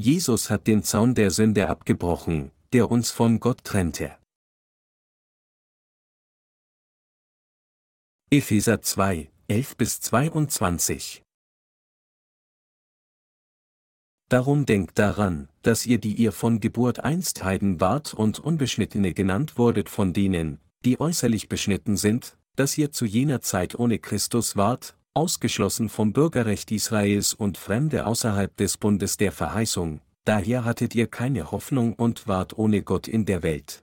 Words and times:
Jesus 0.00 0.48
hat 0.48 0.66
den 0.66 0.82
Zaun 0.82 1.14
der 1.14 1.30
Sünde 1.30 1.68
abgebrochen, 1.68 2.52
der 2.72 2.90
uns 2.90 3.10
von 3.10 3.38
Gott 3.38 3.64
trennte. 3.64 4.16
Epheser 8.30 8.80
2, 8.80 9.30
11 9.48 9.76
bis 9.76 10.00
22 10.00 11.22
Darum 14.30 14.64
denkt 14.64 14.98
daran, 14.98 15.50
dass 15.60 15.84
ihr 15.84 15.98
die 15.98 16.14
ihr 16.14 16.32
von 16.32 16.60
Geburt 16.60 17.00
einst 17.00 17.44
Heiden 17.44 17.78
wart 17.80 18.14
und 18.14 18.38
Unbeschnittene 18.38 19.12
genannt 19.12 19.58
wurdet 19.58 19.90
von 19.90 20.14
denen, 20.14 20.60
die 20.86 20.98
äußerlich 20.98 21.50
beschnitten 21.50 21.98
sind, 21.98 22.38
dass 22.56 22.78
ihr 22.78 22.90
zu 22.90 23.04
jener 23.04 23.42
Zeit 23.42 23.78
ohne 23.78 23.98
Christus 23.98 24.56
wart, 24.56 24.96
ausgeschlossen 25.20 25.90
vom 25.90 26.14
Bürgerrecht 26.14 26.70
Israels 26.70 27.34
und 27.34 27.58
Fremde 27.58 28.06
außerhalb 28.06 28.56
des 28.56 28.78
Bundes 28.78 29.18
der 29.18 29.32
Verheißung, 29.32 30.00
daher 30.24 30.64
hattet 30.64 30.94
ihr 30.94 31.08
keine 31.08 31.50
Hoffnung 31.50 31.92
und 31.92 32.26
wart 32.26 32.56
ohne 32.56 32.82
Gott 32.82 33.06
in 33.06 33.26
der 33.26 33.42
Welt. 33.42 33.82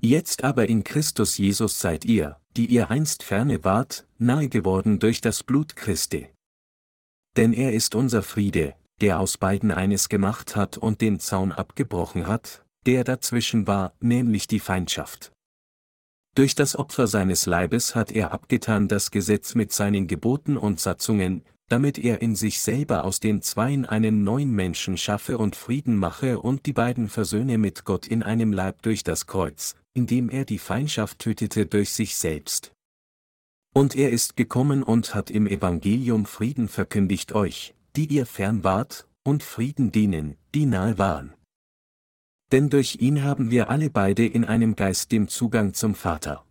Jetzt 0.00 0.44
aber 0.44 0.68
in 0.68 0.84
Christus 0.84 1.38
Jesus 1.38 1.80
seid 1.80 2.04
ihr, 2.04 2.36
die 2.56 2.66
ihr 2.66 2.88
einst 2.88 3.24
ferne 3.24 3.64
wart, 3.64 4.06
nahe 4.18 4.48
geworden 4.48 5.00
durch 5.00 5.20
das 5.20 5.42
Blut 5.42 5.74
Christi. 5.74 6.28
Denn 7.36 7.52
er 7.52 7.72
ist 7.72 7.96
unser 7.96 8.22
Friede, 8.22 8.76
der 9.00 9.18
aus 9.18 9.38
beiden 9.38 9.72
eines 9.72 10.08
gemacht 10.08 10.54
hat 10.54 10.78
und 10.78 11.00
den 11.00 11.18
Zaun 11.18 11.50
abgebrochen 11.50 12.28
hat, 12.28 12.64
der 12.86 13.02
dazwischen 13.02 13.66
war, 13.66 13.92
nämlich 13.98 14.46
die 14.46 14.60
Feindschaft. 14.60 15.32
Durch 16.38 16.54
das 16.54 16.76
Opfer 16.76 17.08
seines 17.08 17.46
Leibes 17.46 17.96
hat 17.96 18.12
er 18.12 18.30
abgetan 18.30 18.86
das 18.86 19.10
Gesetz 19.10 19.56
mit 19.56 19.72
seinen 19.72 20.06
Geboten 20.06 20.56
und 20.56 20.78
Satzungen, 20.78 21.42
damit 21.68 21.98
er 21.98 22.22
in 22.22 22.36
sich 22.36 22.60
selber 22.60 23.02
aus 23.02 23.18
den 23.18 23.42
Zweien 23.42 23.84
einen 23.84 24.22
neuen 24.22 24.52
Menschen 24.52 24.96
schaffe 24.96 25.36
und 25.36 25.56
Frieden 25.56 25.96
mache 25.96 26.38
und 26.38 26.64
die 26.66 26.72
beiden 26.72 27.08
versöhne 27.08 27.58
mit 27.58 27.84
Gott 27.84 28.06
in 28.06 28.22
einem 28.22 28.52
Leib 28.52 28.82
durch 28.82 29.02
das 29.02 29.26
Kreuz, 29.26 29.74
indem 29.94 30.30
er 30.30 30.44
die 30.44 30.60
Feindschaft 30.60 31.18
tötete 31.18 31.66
durch 31.66 31.90
sich 31.90 32.14
selbst. 32.14 32.70
Und 33.74 33.96
er 33.96 34.10
ist 34.10 34.36
gekommen 34.36 34.84
und 34.84 35.16
hat 35.16 35.32
im 35.32 35.48
Evangelium 35.48 36.24
Frieden 36.24 36.68
verkündigt 36.68 37.32
euch, 37.32 37.74
die 37.96 38.06
ihr 38.06 38.26
fern 38.26 38.62
wart, 38.62 39.08
und 39.24 39.42
Frieden 39.42 39.90
denen, 39.90 40.36
die 40.54 40.66
nahe 40.66 40.98
waren. 40.98 41.34
Denn 42.52 42.70
durch 42.70 42.96
ihn 43.00 43.22
haben 43.22 43.50
wir 43.50 43.68
alle 43.70 43.90
beide 43.90 44.26
in 44.26 44.44
einem 44.44 44.74
Geist 44.74 45.12
dem 45.12 45.28
Zugang 45.28 45.74
zum 45.74 45.94
Vater. 45.94 46.44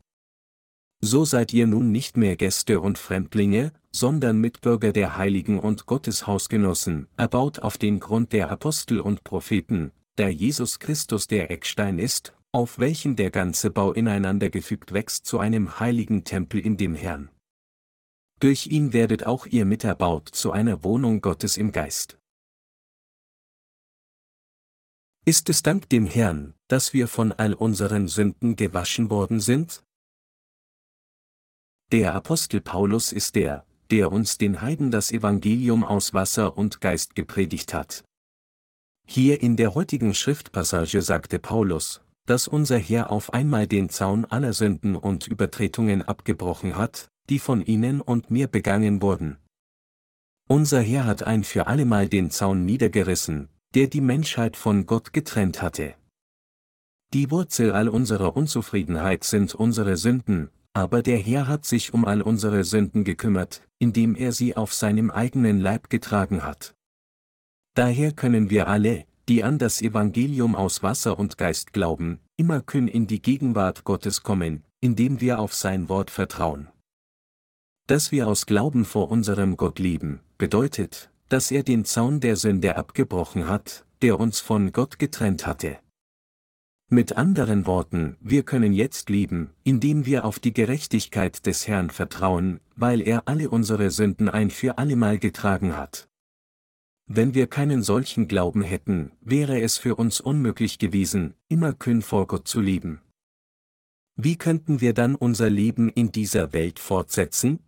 So 1.00 1.26
seid 1.26 1.54
ihr 1.54 1.68
nun 1.68 1.92
nicht 1.92 2.18
mehr 2.18 2.36
Gäste 2.36 2.80
und 2.80 2.98
Fremdlinge, 2.98 3.72
sondern 3.92 4.40
Mitbürger 4.40 4.92
der 4.92 5.18
Heiligen 5.18 5.60
und 5.60 5.86
Gottes 5.86 6.26
Hausgenossen, 6.26 7.08
erbaut 7.18 7.60
auf 7.60 7.78
den 7.78 8.00
Grund 8.00 8.34
der 8.34 8.50
Apostel 8.52 9.00
und 9.00 9.24
Propheten, 9.24 9.92
da 10.16 10.28
Jesus 10.28 10.80
Christus 10.80 11.28
der 11.28 11.52
Eckstein 11.52 12.00
ist, 12.00 12.34
auf 12.52 12.80
welchen 12.80 13.16
der 13.16 13.30
ganze 13.30 13.70
Bau 13.70 13.92
ineinander 13.92 14.50
gefügt 14.50 14.94
wächst 14.94 15.26
zu 15.26 15.38
einem 15.40 15.80
heiligen 15.80 16.24
Tempel 16.24 16.60
in 16.60 16.78
dem 16.78 16.96
Herrn. 16.96 17.30
Durch 18.40 18.68
ihn 18.68 18.94
werdet 18.94 19.26
auch 19.26 19.46
ihr 19.46 19.66
miterbaut 19.66 20.30
zu 20.30 20.52
einer 20.52 20.84
Wohnung 20.84 21.22
Gottes 21.22 21.58
im 21.58 21.72
Geist. 21.72 22.18
Ist 25.28 25.50
es 25.50 25.62
dank 25.62 25.90
dem 25.90 26.06
Herrn, 26.06 26.54
dass 26.70 26.94
wir 26.94 27.10
von 27.10 27.34
all 27.34 27.54
unseren 27.54 28.08
Sünden 28.08 28.56
gewaschen 28.56 29.10
worden 29.10 29.42
sind? 29.42 29.84
Der 31.92 32.14
Apostel 32.16 32.62
Paulus 32.62 33.12
ist 33.12 33.36
der, 33.36 33.66
der 33.92 34.14
uns 34.14 34.38
den 34.38 34.62
Heiden 34.62 34.90
das 34.90 35.12
Evangelium 35.12 35.84
aus 35.84 36.14
Wasser 36.14 36.58
und 36.58 36.80
Geist 36.80 37.14
gepredigt 37.14 37.74
hat. 37.74 38.06
Hier 39.06 39.42
in 39.42 39.58
der 39.58 39.76
heutigen 39.76 40.14
Schriftpassage 40.14 41.02
sagte 41.02 41.40
Paulus, 41.40 42.00
dass 42.26 42.48
unser 42.48 42.78
Herr 42.78 43.12
auf 43.12 43.34
einmal 43.34 43.68
den 43.68 43.90
Zaun 43.90 44.24
aller 44.24 44.54
Sünden 44.54 44.96
und 44.96 45.28
Übertretungen 45.28 46.04
abgebrochen 46.04 46.78
hat, 46.78 47.10
die 47.28 47.40
von 47.40 47.62
Ihnen 47.62 48.00
und 48.00 48.32
mir 48.32 48.48
begangen 48.48 49.02
wurden. 49.02 49.36
Unser 50.48 50.80
Herr 50.80 51.04
hat 51.04 51.24
ein 51.24 51.44
für 51.44 51.68
allemal 51.68 52.08
den 52.08 52.32
Zaun 52.32 52.64
niedergerissen, 52.64 53.50
der 53.74 53.88
die 53.88 54.02
Menschheit 54.02 54.58
von 54.58 54.86
Gott 54.86 55.14
getrennt 55.14 55.62
hatte. 55.62 55.96
Die 57.14 57.32
Wurzel 57.32 57.72
all 57.72 57.88
unserer 57.88 58.36
Unzufriedenheit 58.36 59.24
sind 59.24 59.56
unsere 59.56 59.98
Sünden, 59.98 60.50
aber 60.74 61.02
der 61.02 61.18
Herr 61.18 61.48
hat 61.48 61.66
sich 61.66 61.94
um 61.94 62.06
all 62.06 62.22
unsere 62.22 62.64
Sünden 62.64 63.04
gekümmert, 63.04 63.62
indem 63.80 64.16
er 64.16 64.32
sie 64.32 64.56
auf 64.56 64.74
seinem 64.74 65.10
eigenen 65.10 65.60
Leib 65.60 65.90
getragen 65.90 66.44
hat. 66.44 66.76
Daher 67.74 68.12
können 68.12 68.50
wir 68.50 68.68
alle, 68.68 69.06
die 69.30 69.44
an 69.44 69.58
das 69.58 69.82
Evangelium 69.82 70.56
aus 70.56 70.84
Wasser 70.84 71.18
und 71.18 71.38
Geist 71.38 71.74
glauben, 71.74 72.20
immer 72.38 72.62
kühn 72.62 72.88
in 72.88 73.08
die 73.08 73.22
Gegenwart 73.22 73.84
Gottes 73.84 74.24
kommen, 74.24 74.64
indem 74.80 75.22
wir 75.22 75.40
auf 75.40 75.54
sein 75.54 75.90
Wort 75.90 76.12
vertrauen. 76.12 76.68
Dass 77.88 78.12
wir 78.12 78.28
aus 78.28 78.46
Glauben 78.46 78.86
vor 78.86 79.10
unserem 79.10 79.58
Gott 79.58 79.80
lieben, 79.80 80.20
bedeutet, 80.38 81.10
dass 81.30 81.52
er 81.52 81.64
den 81.64 81.86
Zaun 81.86 82.20
der 82.20 82.36
Sünde 82.36 82.78
abgebrochen 82.78 83.48
hat, 83.48 83.86
der 84.02 84.20
uns 84.20 84.40
von 84.40 84.72
Gott 84.72 85.00
getrennt 85.00 85.46
hatte. 85.46 85.80
Mit 86.90 87.18
anderen 87.18 87.66
Worten, 87.66 88.16
wir 88.22 88.44
können 88.44 88.72
jetzt 88.72 89.10
lieben, 89.10 89.50
indem 89.66 90.06
wir 90.06 90.24
auf 90.24 90.40
die 90.40 90.54
Gerechtigkeit 90.54 91.46
des 91.46 91.68
Herrn 91.68 91.90
vertrauen, 91.90 92.62
weil 92.78 93.02
er 93.02 93.28
alle 93.28 93.50
unsere 93.50 93.92
Sünden 93.92 94.30
ein 94.30 94.50
für 94.50 94.78
allemal 94.78 95.20
getragen 95.20 95.76
hat. 95.76 96.08
Wenn 97.06 97.34
wir 97.34 97.48
keinen 97.48 97.84
solchen 97.84 98.30
Glauben 98.30 98.62
hätten, 98.62 99.12
wäre 99.20 99.60
es 99.62 99.78
für 99.78 99.96
uns 99.96 100.22
unmöglich 100.22 100.80
gewesen, 100.80 101.34
immer 101.50 101.74
kühn 101.74 102.02
vor 102.02 102.26
Gott 102.28 102.48
zu 102.48 102.62
lieben. 102.62 103.02
Wie 104.16 104.38
könnten 104.38 104.80
wir 104.80 104.94
dann 104.94 105.16
unser 105.16 105.50
Leben 105.50 105.90
in 105.90 106.12
dieser 106.12 106.54
Welt 106.54 106.80
fortsetzen? 106.80 107.60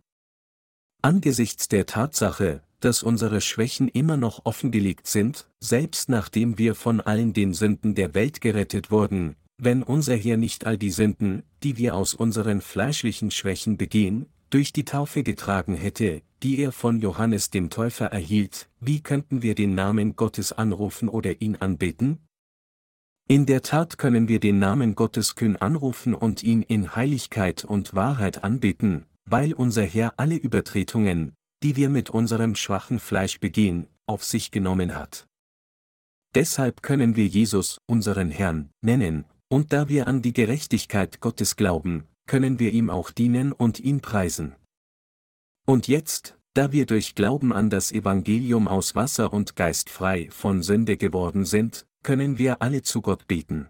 Angesichts 1.02 1.68
der 1.68 1.86
Tatsache, 1.86 2.62
dass 2.80 3.02
unsere 3.02 3.40
Schwächen 3.40 3.88
immer 3.88 4.16
noch 4.16 4.44
offengelegt 4.44 5.06
sind, 5.06 5.46
selbst 5.60 6.08
nachdem 6.08 6.58
wir 6.58 6.74
von 6.74 7.00
allen 7.00 7.32
den 7.32 7.54
Sünden 7.54 7.94
der 7.94 8.14
Welt 8.14 8.40
gerettet 8.40 8.90
wurden, 8.90 9.36
wenn 9.58 9.82
unser 9.82 10.16
Herr 10.16 10.36
nicht 10.36 10.66
all 10.66 10.78
die 10.78 10.90
Sünden, 10.90 11.42
die 11.62 11.76
wir 11.76 11.94
aus 11.94 12.14
unseren 12.14 12.60
fleischlichen 12.60 13.30
Schwächen 13.30 13.76
begehen, 13.76 14.26
durch 14.48 14.72
die 14.72 14.84
Taufe 14.84 15.22
getragen 15.22 15.74
hätte, 15.74 16.22
die 16.42 16.58
er 16.58 16.72
von 16.72 17.00
Johannes 17.00 17.50
dem 17.50 17.70
Täufer 17.70 18.06
erhielt, 18.06 18.68
wie 18.80 19.00
könnten 19.00 19.42
wir 19.42 19.54
den 19.54 19.74
Namen 19.74 20.16
Gottes 20.16 20.52
anrufen 20.52 21.08
oder 21.08 21.40
ihn 21.40 21.56
anbeten? 21.56 22.18
In 23.28 23.46
der 23.46 23.62
Tat 23.62 23.96
können 23.96 24.26
wir 24.26 24.40
den 24.40 24.58
Namen 24.58 24.96
Gottes 24.96 25.36
kühn 25.36 25.56
anrufen 25.56 26.14
und 26.14 26.42
ihn 26.42 26.62
in 26.62 26.96
Heiligkeit 26.96 27.64
und 27.64 27.94
Wahrheit 27.94 28.42
anbeten, 28.42 29.06
weil 29.24 29.52
unser 29.52 29.84
Herr 29.84 30.14
alle 30.16 30.34
Übertretungen, 30.34 31.34
die 31.62 31.76
wir 31.76 31.88
mit 31.88 32.10
unserem 32.10 32.54
schwachen 32.54 32.98
Fleisch 32.98 33.40
begehen, 33.40 33.86
auf 34.06 34.24
sich 34.24 34.50
genommen 34.50 34.94
hat. 34.94 35.26
Deshalb 36.34 36.82
können 36.82 37.16
wir 37.16 37.26
Jesus, 37.26 37.80
unseren 37.86 38.30
Herrn, 38.30 38.70
nennen, 38.80 39.24
und 39.48 39.72
da 39.72 39.88
wir 39.88 40.06
an 40.06 40.22
die 40.22 40.32
Gerechtigkeit 40.32 41.20
Gottes 41.20 41.56
glauben, 41.56 42.06
können 42.26 42.58
wir 42.60 42.72
ihm 42.72 42.88
auch 42.88 43.10
dienen 43.10 43.52
und 43.52 43.80
ihn 43.80 44.00
preisen. 44.00 44.54
Und 45.66 45.88
jetzt, 45.88 46.38
da 46.54 46.72
wir 46.72 46.86
durch 46.86 47.14
Glauben 47.14 47.52
an 47.52 47.70
das 47.70 47.92
Evangelium 47.92 48.68
aus 48.68 48.94
Wasser 48.94 49.32
und 49.32 49.56
Geist 49.56 49.90
frei 49.90 50.28
von 50.30 50.62
Sünde 50.62 50.96
geworden 50.96 51.44
sind, 51.44 51.86
können 52.02 52.38
wir 52.38 52.62
alle 52.62 52.82
zu 52.82 53.02
Gott 53.02 53.26
beten. 53.26 53.68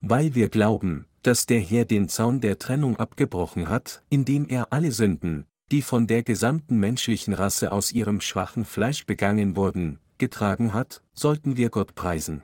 Weil 0.00 0.34
wir 0.34 0.48
glauben, 0.48 1.06
dass 1.22 1.46
der 1.46 1.60
Herr 1.60 1.84
den 1.84 2.08
Zaun 2.08 2.40
der 2.40 2.58
Trennung 2.58 2.96
abgebrochen 2.96 3.68
hat, 3.68 4.02
indem 4.08 4.48
er 4.48 4.72
alle 4.72 4.92
Sünden, 4.92 5.46
die 5.70 5.82
von 5.82 6.06
der 6.06 6.22
gesamten 6.22 6.78
menschlichen 6.78 7.34
Rasse 7.34 7.72
aus 7.72 7.92
ihrem 7.92 8.20
schwachen 8.20 8.64
Fleisch 8.64 9.06
begangen 9.06 9.56
wurden, 9.56 10.00
getragen 10.18 10.74
hat, 10.74 11.02
sollten 11.14 11.56
wir 11.56 11.70
Gott 11.70 11.94
preisen. 11.94 12.42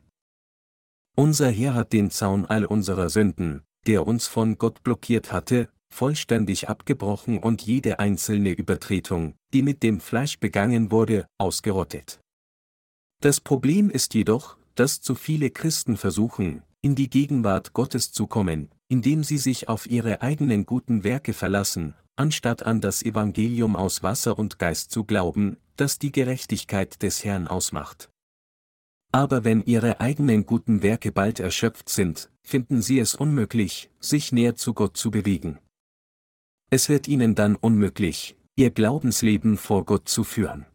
Unser 1.16 1.50
Herr 1.50 1.74
hat 1.74 1.92
den 1.92 2.10
Zaun 2.10 2.46
all 2.46 2.64
unserer 2.64 3.08
Sünden, 3.08 3.62
der 3.86 4.06
uns 4.06 4.26
von 4.26 4.58
Gott 4.58 4.82
blockiert 4.82 5.32
hatte, 5.32 5.68
vollständig 5.88 6.68
abgebrochen 6.68 7.38
und 7.38 7.62
jede 7.62 7.98
einzelne 7.98 8.50
Übertretung, 8.50 9.34
die 9.52 9.62
mit 9.62 9.82
dem 9.82 10.00
Fleisch 10.00 10.38
begangen 10.38 10.90
wurde, 10.90 11.26
ausgerottet. 11.38 12.20
Das 13.22 13.40
Problem 13.40 13.88
ist 13.88 14.14
jedoch, 14.14 14.58
dass 14.74 15.00
zu 15.00 15.14
viele 15.14 15.50
Christen 15.50 15.96
versuchen, 15.96 16.62
in 16.82 16.94
die 16.94 17.08
Gegenwart 17.08 17.72
Gottes 17.72 18.12
zu 18.12 18.26
kommen, 18.26 18.68
indem 18.88 19.24
sie 19.24 19.38
sich 19.38 19.68
auf 19.68 19.86
ihre 19.86 20.20
eigenen 20.20 20.66
guten 20.66 21.02
Werke 21.02 21.32
verlassen, 21.32 21.94
anstatt 22.16 22.64
an 22.64 22.80
das 22.80 23.02
Evangelium 23.02 23.76
aus 23.76 24.02
Wasser 24.02 24.38
und 24.38 24.58
Geist 24.58 24.90
zu 24.90 25.04
glauben, 25.04 25.58
das 25.76 25.98
die 25.98 26.12
Gerechtigkeit 26.12 27.02
des 27.02 27.24
Herrn 27.24 27.46
ausmacht. 27.46 28.10
Aber 29.12 29.44
wenn 29.44 29.62
ihre 29.64 30.00
eigenen 30.00 30.46
guten 30.46 30.82
Werke 30.82 31.12
bald 31.12 31.40
erschöpft 31.40 31.88
sind, 31.88 32.30
finden 32.42 32.82
sie 32.82 32.98
es 32.98 33.14
unmöglich, 33.14 33.90
sich 34.00 34.32
näher 34.32 34.56
zu 34.56 34.74
Gott 34.74 34.96
zu 34.96 35.10
bewegen. 35.10 35.58
Es 36.70 36.88
wird 36.88 37.06
ihnen 37.06 37.34
dann 37.34 37.54
unmöglich, 37.56 38.36
ihr 38.56 38.70
Glaubensleben 38.70 39.56
vor 39.56 39.84
Gott 39.84 40.08
zu 40.08 40.24
führen. 40.24 40.66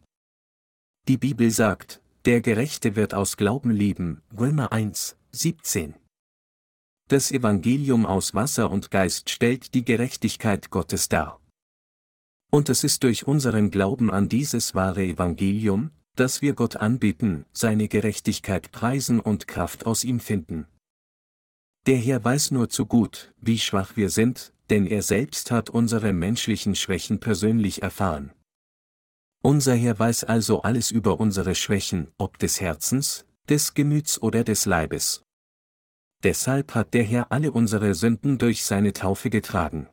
Die 1.08 1.18
Bibel 1.18 1.52
sagt, 1.52 2.02
der 2.26 2.42
Gerechte 2.42 2.96
wird 2.96 3.14
aus 3.14 3.36
Glauben 3.36 3.72
leben, 3.72 4.22
Römer 4.38 4.72
1, 4.72 5.18
17. 5.32 5.96
Das 7.12 7.30
Evangelium 7.30 8.06
aus 8.06 8.36
Wasser 8.36 8.72
und 8.72 8.90
Geist 8.90 9.30
stellt 9.30 9.74
die 9.74 9.84
Gerechtigkeit 9.84 10.69
Gottes 10.69 11.10
dar. 11.10 11.42
Und 12.50 12.69
es 12.69 12.86
ist 12.86 13.04
durch 13.04 13.28
unseren 13.28 13.69
Glauben 13.69 14.10
an 14.10 14.30
dieses 14.30 14.75
wahre 14.75 15.04
Evangelium, 15.04 15.92
dass 16.16 16.42
wir 16.42 16.54
Gott 16.54 16.78
anbeten, 16.78 17.44
seine 17.52 17.90
Gerechtigkeit 17.90 18.72
preisen 18.72 19.19
und 19.19 19.46
Kraft 19.50 19.86
aus 19.86 20.06
ihm 20.06 20.22
finden. 20.22 20.68
Der 21.86 21.98
Herr 21.98 22.24
weiß 22.24 22.52
nur 22.52 22.69
zu 22.69 22.86
gut, 22.86 23.34
wie 23.42 23.60
schwach 23.60 23.98
wir 23.98 24.10
sind, 24.10 24.54
denn 24.69 24.88
er 24.88 25.02
selbst 25.02 25.52
hat 25.52 25.69
unsere 25.69 26.14
menschlichen 26.14 26.75
Schwächen 26.75 27.19
persönlich 27.19 27.81
erfahren. 27.81 28.31
Unser 29.44 29.75
Herr 29.75 30.00
weiß 30.00 30.24
also 30.24 30.62
alles 30.62 30.92
über 30.92 31.19
unsere 31.19 31.56
Schwächen, 31.56 32.07
ob 32.18 32.40
des 32.40 32.62
Herzens, 32.62 33.25
des 33.50 33.74
Gemüts 33.74 34.22
oder 34.22 34.46
des 34.46 34.66
Leibes. 34.66 35.25
Deshalb 36.23 36.75
hat 36.75 36.94
der 36.94 37.03
Herr 37.03 37.31
alle 37.31 37.51
unsere 37.51 37.95
Sünden 37.95 38.38
durch 38.38 38.63
seine 38.63 38.94
Taufe 38.94 39.29
getragen. 39.29 39.88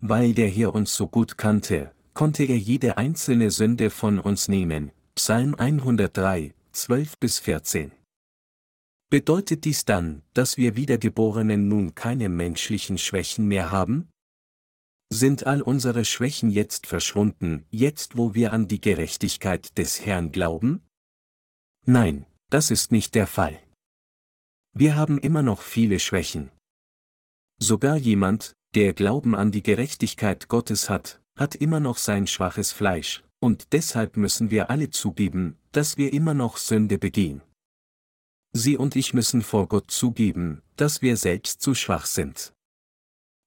Weil 0.00 0.34
der 0.34 0.48
Herr 0.48 0.74
uns 0.74 0.94
so 0.94 1.06
gut 1.06 1.38
kannte, 1.38 1.92
konnte 2.14 2.44
er 2.44 2.58
jede 2.58 2.96
einzelne 2.96 3.50
Sünde 3.50 3.90
von 3.90 4.18
uns 4.18 4.48
nehmen. 4.48 4.90
Psalm 5.14 5.54
103, 5.54 6.54
12 6.72 7.18
bis 7.18 7.38
14. 7.38 7.92
Bedeutet 9.10 9.64
dies 9.64 9.84
dann, 9.84 10.22
dass 10.32 10.56
wir 10.56 10.74
Wiedergeborenen 10.74 11.68
nun 11.68 11.94
keine 11.94 12.28
menschlichen 12.28 12.98
Schwächen 12.98 13.46
mehr 13.46 13.70
haben? 13.70 14.08
Sind 15.12 15.46
all 15.46 15.60
unsere 15.60 16.06
Schwächen 16.06 16.50
jetzt 16.50 16.86
verschwunden, 16.86 17.66
jetzt 17.70 18.16
wo 18.16 18.34
wir 18.34 18.54
an 18.54 18.68
die 18.68 18.80
Gerechtigkeit 18.80 19.76
des 19.76 20.04
Herrn 20.06 20.32
glauben? 20.32 20.80
Nein, 21.84 22.24
das 22.48 22.70
ist 22.70 22.90
nicht 22.90 23.14
der 23.14 23.26
Fall. 23.26 23.60
Wir 24.74 24.96
haben 24.96 25.18
immer 25.18 25.42
noch 25.42 25.60
viele 25.60 26.00
Schwächen. 26.00 26.50
Sogar 27.58 27.96
jemand, 27.96 28.54
der 28.74 28.94
Glauben 28.94 29.34
an 29.34 29.52
die 29.52 29.62
Gerechtigkeit 29.62 30.48
Gottes 30.48 30.88
hat, 30.88 31.20
hat 31.36 31.54
immer 31.54 31.78
noch 31.78 31.98
sein 31.98 32.26
schwaches 32.26 32.72
Fleisch, 32.72 33.22
und 33.38 33.72
deshalb 33.72 34.16
müssen 34.16 34.50
wir 34.50 34.70
alle 34.70 34.88
zugeben, 34.90 35.58
dass 35.72 35.98
wir 35.98 36.12
immer 36.12 36.32
noch 36.32 36.56
Sünde 36.56 36.98
begehen. 36.98 37.42
Sie 38.54 38.76
und 38.76 38.96
ich 38.96 39.14
müssen 39.14 39.42
vor 39.42 39.68
Gott 39.68 39.90
zugeben, 39.90 40.62
dass 40.76 41.02
wir 41.02 41.16
selbst 41.16 41.60
zu 41.60 41.74
schwach 41.74 42.06
sind. 42.06 42.54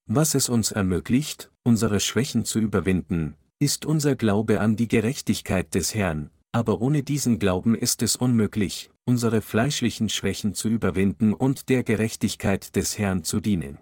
Was 0.07 0.35
es 0.35 0.49
uns 0.49 0.71
ermöglicht, 0.71 1.51
unsere 1.63 1.99
Schwächen 1.99 2.45
zu 2.45 2.59
überwinden, 2.59 3.35
ist 3.59 3.85
unser 3.85 4.15
Glaube 4.15 4.59
an 4.59 4.75
die 4.75 4.87
Gerechtigkeit 4.87 5.73
des 5.73 5.95
Herrn, 5.95 6.29
aber 6.51 6.81
ohne 6.81 7.01
diesen 7.01 7.39
Glauben 7.39 7.73
ist 7.73 8.01
es 8.03 8.15
unmöglich, 8.15 8.91
unsere 9.05 9.41
fleischlichen 9.41 10.09
Schwächen 10.09 10.53
zu 10.53 10.67
überwinden 10.67 11.33
und 11.33 11.69
der 11.69 11.83
Gerechtigkeit 11.83 12.75
des 12.75 12.97
Herrn 12.97 13.23
zu 13.23 13.39
dienen. 13.39 13.77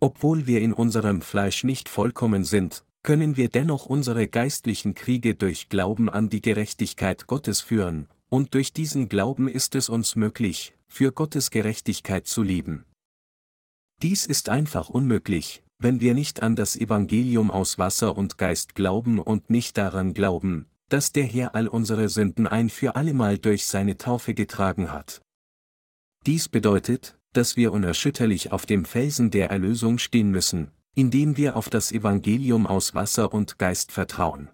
Obwohl 0.00 0.46
wir 0.46 0.60
in 0.60 0.72
unserem 0.72 1.20
Fleisch 1.20 1.64
nicht 1.64 1.88
vollkommen 1.88 2.44
sind, 2.44 2.84
können 3.02 3.36
wir 3.36 3.48
dennoch 3.48 3.86
unsere 3.86 4.28
geistlichen 4.28 4.94
Kriege 4.94 5.34
durch 5.34 5.68
Glauben 5.68 6.08
an 6.08 6.30
die 6.30 6.40
Gerechtigkeit 6.40 7.26
Gottes 7.26 7.60
führen, 7.60 8.08
und 8.30 8.54
durch 8.54 8.72
diesen 8.72 9.08
Glauben 9.08 9.46
ist 9.46 9.74
es 9.74 9.88
uns 9.88 10.16
möglich, 10.16 10.74
für 10.86 11.12
Gottes 11.12 11.50
Gerechtigkeit 11.50 12.26
zu 12.26 12.42
leben. 12.42 12.84
Dies 14.02 14.26
ist 14.26 14.48
einfach 14.48 14.88
unmöglich, 14.88 15.62
wenn 15.78 16.00
wir 16.00 16.14
nicht 16.14 16.42
an 16.42 16.56
das 16.56 16.76
Evangelium 16.76 17.50
aus 17.50 17.78
Wasser 17.78 18.16
und 18.16 18.38
Geist 18.38 18.74
glauben 18.74 19.18
und 19.18 19.50
nicht 19.50 19.76
daran 19.76 20.14
glauben, 20.14 20.66
dass 20.88 21.12
der 21.12 21.24
Herr 21.24 21.54
all 21.54 21.68
unsere 21.68 22.08
Sünden 22.08 22.46
ein 22.46 22.68
für 22.68 22.96
allemal 22.96 23.38
durch 23.38 23.66
seine 23.66 23.96
Taufe 23.96 24.34
getragen 24.34 24.92
hat. 24.92 25.22
Dies 26.26 26.48
bedeutet, 26.48 27.18
dass 27.32 27.56
wir 27.56 27.72
unerschütterlich 27.72 28.52
auf 28.52 28.66
dem 28.66 28.84
Felsen 28.84 29.30
der 29.30 29.50
Erlösung 29.50 29.98
stehen 29.98 30.30
müssen, 30.30 30.70
indem 30.94 31.36
wir 31.36 31.56
auf 31.56 31.68
das 31.68 31.92
Evangelium 31.92 32.66
aus 32.66 32.94
Wasser 32.94 33.34
und 33.34 33.58
Geist 33.58 33.92
vertrauen. 33.92 34.48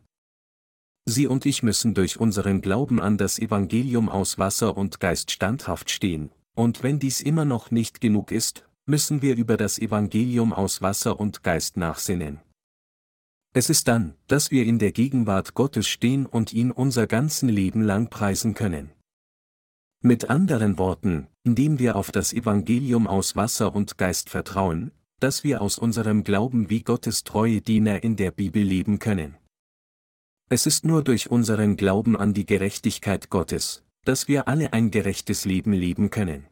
Sie 1.06 1.26
und 1.26 1.46
ich 1.46 1.62
müssen 1.62 1.94
durch 1.94 2.18
unseren 2.18 2.60
Glauben 2.60 3.00
an 3.00 3.18
das 3.18 3.38
Evangelium 3.38 4.08
aus 4.08 4.38
Wasser 4.38 4.76
und 4.76 5.00
Geist 5.00 5.30
standhaft 5.30 5.90
stehen, 5.90 6.30
und 6.54 6.82
wenn 6.82 6.98
dies 6.98 7.20
immer 7.20 7.44
noch 7.44 7.70
nicht 7.70 8.00
genug 8.00 8.32
ist, 8.32 8.66
müssen 8.86 9.22
wir 9.22 9.36
über 9.36 9.56
das 9.56 9.78
Evangelium 9.78 10.52
aus 10.52 10.82
Wasser 10.82 11.18
und 11.20 11.42
Geist 11.42 11.76
nachsinnen. 11.76 12.40
Es 13.52 13.69
ist 13.69 13.88
dann, 13.88 14.14
dass 14.29 14.52
wir 14.52 14.64
in 14.64 14.79
der 14.79 14.93
Gegenwart 14.93 15.55
Gottes 15.55 15.88
stehen 15.88 16.25
und 16.25 16.52
ihn 16.52 16.70
unser 16.70 17.08
ganzen 17.08 17.49
Leben 17.49 17.82
lang 17.82 18.08
preisen 18.08 18.55
können. 18.55 18.93
Mit 20.02 20.31
anderen 20.31 20.79
Worten, 20.79 21.26
indem 21.43 21.79
wir 21.79 21.97
auf 21.97 22.12
das 22.12 22.32
Evangelium 22.32 23.08
aus 23.08 23.35
Wasser 23.35 23.75
und 23.75 23.99
Geist 23.99 24.31
vertrauen, 24.31 24.93
dass 25.19 25.43
wir 25.43 25.61
aus 25.61 25.79
unserem 25.79 26.23
Glauben 26.23 26.70
wie 26.70 26.82
Gottes 26.82 27.25
treue 27.25 27.61
Diener 27.61 28.05
in 28.05 28.17
der 28.17 28.31
Bibel 28.31 28.62
leben 28.62 29.00
können. 29.00 29.37
Es 30.49 30.67
ist 30.67 30.85
nur 30.85 31.02
durch 31.02 31.31
unseren 31.31 31.76
Glauben 31.76 32.17
an 32.17 32.32
die 32.32 32.47
Gerechtigkeit 32.47 33.31
Gottes, 33.31 33.85
dass 34.05 34.29
wir 34.29 34.49
alle 34.49 34.73
ein 34.73 34.91
gerechtes 34.91 35.44
Leben 35.44 35.73
leben 35.73 36.11
können. 36.11 36.47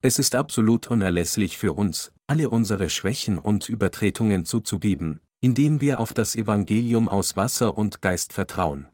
Es 0.00 0.18
ist 0.18 0.34
absolut 0.34 0.86
unerlässlich 0.86 1.58
für 1.58 1.72
uns, 1.72 2.12
alle 2.28 2.50
unsere 2.50 2.88
Schwächen 2.88 3.38
und 3.38 3.68
Übertretungen 3.68 4.44
zuzugeben, 4.44 5.20
indem 5.40 5.80
wir 5.80 6.00
auf 6.00 6.12
das 6.12 6.34
Evangelium 6.34 7.08
aus 7.08 7.36
Wasser 7.36 7.78
und 7.78 8.02
Geist 8.02 8.32
vertrauen. 8.32 8.88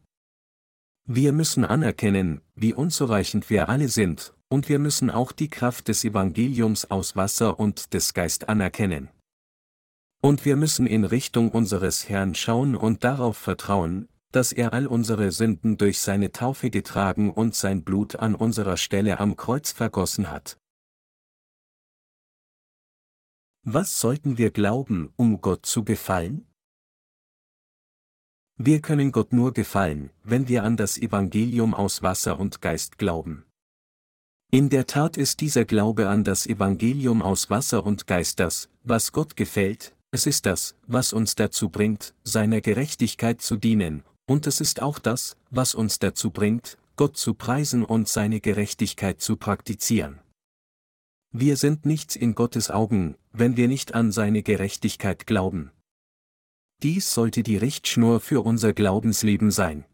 Wir 1.06 1.32
müssen 1.32 1.64
anerkennen, 1.64 2.40
wie 2.54 2.72
unzureichend 2.72 3.50
wir 3.50 3.68
alle 3.68 3.88
sind, 3.88 4.34
und 4.48 4.68
wir 4.68 4.78
müssen 4.78 5.10
auch 5.10 5.32
die 5.32 5.50
Kraft 5.50 5.88
des 5.88 6.04
Evangeliums 6.04 6.90
aus 6.90 7.16
Wasser 7.16 7.58
und 7.58 7.92
des 7.92 8.14
Geist 8.14 8.48
anerkennen. 8.48 9.08
Und 10.22 10.44
wir 10.44 10.56
müssen 10.56 10.86
in 10.86 11.04
Richtung 11.04 11.50
unseres 11.50 12.08
Herrn 12.08 12.34
schauen 12.34 12.76
und 12.76 13.04
darauf 13.04 13.36
vertrauen, 13.36 14.08
dass 14.32 14.52
er 14.52 14.72
all 14.72 14.86
unsere 14.86 15.30
Sünden 15.30 15.76
durch 15.76 16.00
seine 16.00 16.32
Taufe 16.32 16.70
getragen 16.70 17.30
und 17.30 17.54
sein 17.54 17.84
Blut 17.84 18.16
an 18.16 18.34
unserer 18.34 18.76
Stelle 18.76 19.20
am 19.20 19.36
Kreuz 19.36 19.72
vergossen 19.72 20.30
hat. 20.30 20.56
Was 23.66 23.98
sollten 23.98 24.36
wir 24.36 24.50
glauben, 24.50 25.10
um 25.16 25.40
Gott 25.40 25.64
zu 25.64 25.84
gefallen? 25.84 26.46
Wir 28.58 28.82
können 28.82 29.10
Gott 29.10 29.32
nur 29.32 29.54
gefallen, 29.54 30.10
wenn 30.22 30.48
wir 30.48 30.64
an 30.64 30.76
das 30.76 30.98
Evangelium 30.98 31.72
aus 31.72 32.02
Wasser 32.02 32.38
und 32.38 32.60
Geist 32.60 32.98
glauben. 32.98 33.46
In 34.50 34.68
der 34.68 34.86
Tat 34.86 35.16
ist 35.16 35.40
dieser 35.40 35.64
Glaube 35.64 36.10
an 36.10 36.24
das 36.24 36.46
Evangelium 36.46 37.22
aus 37.22 37.48
Wasser 37.48 37.86
und 37.86 38.06
Geist 38.06 38.38
das, 38.38 38.68
was 38.82 39.12
Gott 39.12 39.34
gefällt, 39.34 39.96
es 40.10 40.26
ist 40.26 40.44
das, 40.44 40.76
was 40.86 41.14
uns 41.14 41.34
dazu 41.34 41.70
bringt, 41.70 42.14
seiner 42.22 42.60
Gerechtigkeit 42.60 43.40
zu 43.40 43.56
dienen, 43.56 44.04
und 44.26 44.46
es 44.46 44.60
ist 44.60 44.82
auch 44.82 44.98
das, 44.98 45.38
was 45.50 45.74
uns 45.74 45.98
dazu 45.98 46.30
bringt, 46.30 46.76
Gott 46.96 47.16
zu 47.16 47.32
preisen 47.32 47.82
und 47.82 48.08
seine 48.08 48.40
Gerechtigkeit 48.40 49.22
zu 49.22 49.36
praktizieren. 49.36 50.20
Wir 51.36 51.56
sind 51.56 51.84
nichts 51.84 52.14
in 52.14 52.36
Gottes 52.36 52.70
Augen, 52.70 53.16
wenn 53.32 53.56
wir 53.56 53.66
nicht 53.66 53.92
an 53.92 54.12
seine 54.12 54.44
Gerechtigkeit 54.44 55.26
glauben. 55.26 55.72
Dies 56.80 57.12
sollte 57.12 57.42
die 57.42 57.56
Richtschnur 57.56 58.20
für 58.20 58.44
unser 58.44 58.72
Glaubensleben 58.72 59.50
sein. 59.50 59.84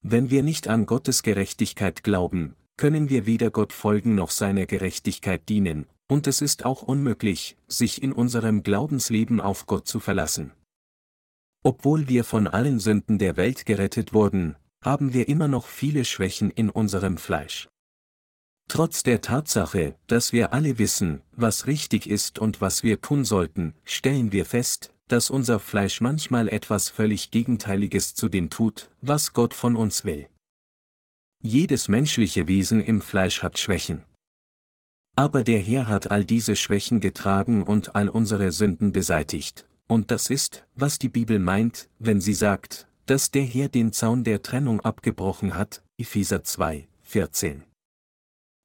Wenn 0.00 0.30
wir 0.30 0.42
nicht 0.42 0.66
an 0.66 0.86
Gottes 0.86 1.22
Gerechtigkeit 1.22 2.02
glauben, 2.02 2.56
können 2.78 3.10
wir 3.10 3.26
weder 3.26 3.50
Gott 3.50 3.74
folgen 3.74 4.14
noch 4.14 4.30
seiner 4.30 4.64
Gerechtigkeit 4.64 5.46
dienen, 5.46 5.84
und 6.08 6.26
es 6.26 6.40
ist 6.40 6.64
auch 6.64 6.80
unmöglich, 6.80 7.58
sich 7.68 8.02
in 8.02 8.14
unserem 8.14 8.62
Glaubensleben 8.62 9.42
auf 9.42 9.66
Gott 9.66 9.86
zu 9.86 10.00
verlassen. 10.00 10.52
Obwohl 11.62 12.08
wir 12.08 12.24
von 12.24 12.46
allen 12.46 12.78
Sünden 12.78 13.18
der 13.18 13.36
Welt 13.36 13.66
gerettet 13.66 14.14
wurden, 14.14 14.56
haben 14.82 15.12
wir 15.12 15.28
immer 15.28 15.48
noch 15.48 15.66
viele 15.66 16.06
Schwächen 16.06 16.50
in 16.50 16.70
unserem 16.70 17.18
Fleisch. 17.18 17.68
Trotz 18.70 19.02
der 19.02 19.20
Tatsache, 19.20 19.96
dass 20.06 20.32
wir 20.32 20.52
alle 20.52 20.78
wissen, 20.78 21.22
was 21.32 21.66
richtig 21.66 22.08
ist 22.08 22.38
und 22.38 22.60
was 22.60 22.84
wir 22.84 23.00
tun 23.00 23.24
sollten, 23.24 23.74
stellen 23.82 24.30
wir 24.30 24.46
fest, 24.46 24.94
dass 25.08 25.28
unser 25.28 25.58
Fleisch 25.58 26.00
manchmal 26.00 26.48
etwas 26.48 26.88
völlig 26.88 27.32
Gegenteiliges 27.32 28.14
zu 28.14 28.28
dem 28.28 28.48
tut, 28.48 28.88
was 29.00 29.32
Gott 29.32 29.54
von 29.54 29.74
uns 29.74 30.04
will. 30.04 30.28
Jedes 31.42 31.88
menschliche 31.88 32.46
Wesen 32.46 32.80
im 32.80 33.00
Fleisch 33.00 33.42
hat 33.42 33.58
Schwächen. 33.58 34.04
Aber 35.16 35.42
der 35.42 35.58
Herr 35.58 35.88
hat 35.88 36.12
all 36.12 36.24
diese 36.24 36.54
Schwächen 36.54 37.00
getragen 37.00 37.64
und 37.64 37.96
all 37.96 38.08
unsere 38.08 38.52
Sünden 38.52 38.92
beseitigt, 38.92 39.66
und 39.88 40.12
das 40.12 40.30
ist, 40.30 40.64
was 40.76 41.00
die 41.00 41.08
Bibel 41.08 41.40
meint, 41.40 41.88
wenn 41.98 42.20
sie 42.20 42.34
sagt, 42.34 42.86
dass 43.06 43.32
der 43.32 43.42
Herr 43.42 43.68
den 43.68 43.92
Zaun 43.92 44.22
der 44.22 44.42
Trennung 44.42 44.80
abgebrochen 44.80 45.56
hat, 45.56 45.82
Epheser 45.98 46.44
2, 46.44 46.86
14. 47.02 47.64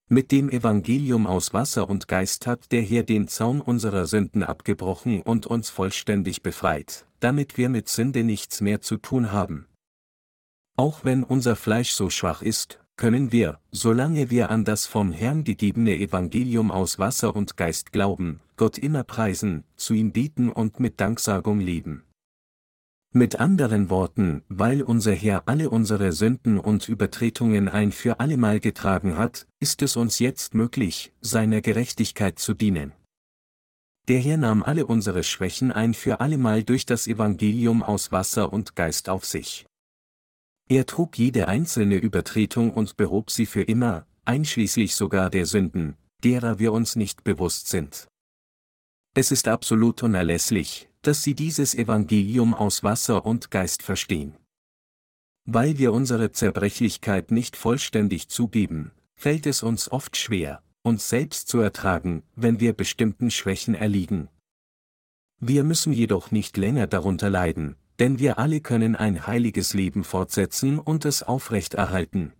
Mit 0.07 0.31
dem 0.31 0.51
Evangelium 0.51 1.25
aus 1.25 1.51
Wasser 1.51 1.89
und 1.89 2.07
Geist 2.07 2.45
hat 2.45 2.71
der 2.71 2.83
Herr 2.83 3.01
den 3.01 3.27
Zaun 3.27 3.59
unserer 3.59 4.05
Sünden 4.05 4.43
abgebrochen 4.43 5.23
und 5.23 5.47
uns 5.47 5.71
vollständig 5.71 6.43
befreit, 6.43 7.07
damit 7.21 7.57
wir 7.57 7.69
mit 7.69 7.89
Sünde 7.89 8.23
nichts 8.23 8.61
mehr 8.61 8.81
zu 8.81 8.97
tun 8.97 9.31
haben. 9.31 9.65
Auch 10.77 11.05
wenn 11.05 11.23
unser 11.23 11.55
Fleisch 11.55 11.89
so 11.93 12.11
schwach 12.11 12.43
ist, 12.43 12.79
können 12.97 13.31
wir, 13.31 13.59
solange 13.71 14.29
wir 14.29 14.51
an 14.51 14.63
das 14.63 14.85
vom 14.85 15.11
Herrn 15.11 15.43
gegebene 15.43 15.97
Evangelium 15.97 16.69
aus 16.69 16.99
Wasser 16.99 17.35
und 17.35 17.57
Geist 17.57 17.91
glauben, 17.91 18.41
Gott 18.57 18.77
immer 18.77 19.03
preisen, 19.03 19.63
zu 19.75 19.95
ihm 19.95 20.11
bieten 20.11 20.51
und 20.51 20.79
mit 20.79 21.01
Danksagung 21.01 21.59
leben. 21.59 22.03
Mit 23.17 23.39
anderen 23.39 23.89
Worten, 23.89 24.43
weil 24.49 24.81
unser 24.81 25.13
Herr 25.13 25.43
alle 25.47 25.69
unsere 25.69 26.11
Sünden 26.11 26.59
und 26.59 26.89
Übertretungen 26.89 27.69
ein 27.69 27.93
für 27.93 28.19
allemal 28.19 28.59
getragen 28.59 29.17
hat, 29.17 29.47
ist 29.61 29.81
es 29.81 29.95
uns 29.95 30.19
jetzt 30.19 30.53
möglich, 30.53 31.13
seiner 31.21 31.61
Gerechtigkeit 31.61 32.39
zu 32.39 32.53
dienen. 32.53 32.91
Der 34.09 34.19
Herr 34.19 34.35
nahm 34.35 34.63
alle 34.63 34.85
unsere 34.85 35.23
Schwächen 35.23 35.71
ein 35.71 35.93
für 35.93 36.19
allemal 36.19 36.65
durch 36.65 36.85
das 36.85 37.07
Evangelium 37.07 37.83
aus 37.83 38.11
Wasser 38.11 38.51
und 38.51 38.75
Geist 38.75 39.07
auf 39.07 39.23
sich. 39.23 39.65
Er 40.67 40.85
trug 40.85 41.17
jede 41.17 41.47
einzelne 41.47 41.95
Übertretung 41.95 42.73
und 42.73 42.97
behob 42.97 43.31
sie 43.31 43.45
für 43.45 43.63
immer, 43.63 44.05
einschließlich 44.25 44.93
sogar 44.93 45.29
der 45.29 45.45
Sünden, 45.45 45.95
derer 46.25 46.59
wir 46.59 46.73
uns 46.73 46.97
nicht 46.97 47.23
bewusst 47.23 47.69
sind. 47.69 48.09
Es 49.13 49.31
ist 49.31 49.47
absolut 49.47 50.03
unerlässlich, 50.03 50.89
dass 51.05 51.21
Sie 51.21 51.35
dieses 51.35 51.75
Evangelium 51.75 52.55
aus 52.55 52.83
Wasser 52.83 53.25
und 53.25 53.51
Geist 53.51 53.83
verstehen. 53.83 54.35
Weil 55.45 55.77
wir 55.77 55.93
unsere 55.93 56.31
Zerbrechlichkeit 56.31 57.29
nicht 57.29 57.55
vollständig 57.55 58.29
zugeben, 58.29 58.91
fällt 59.15 59.45
es 59.45 59.61
uns 59.61 59.91
oft 59.91 60.17
schwer, 60.17 60.63
uns 60.81 61.07
selbst 61.07 61.47
zu 61.47 61.59
ertragen, 61.59 62.23
wenn 62.35 62.59
wir 62.59 62.73
bestimmten 62.73 63.29
Schwächen 63.29 63.75
erliegen. 63.75 64.29
Wir 65.39 65.63
müssen 65.63 65.93
jedoch 65.93 66.31
nicht 66.31 66.57
länger 66.57 66.87
darunter 66.87 67.29
leiden, 67.29 67.75
denn 67.99 68.17
wir 68.17 68.39
alle 68.39 68.59
können 68.59 68.95
ein 68.95 69.27
heiliges 69.27 69.75
Leben 69.75 70.03
fortsetzen 70.03 70.79
und 70.79 71.05
es 71.05 71.21
aufrechterhalten. 71.21 72.33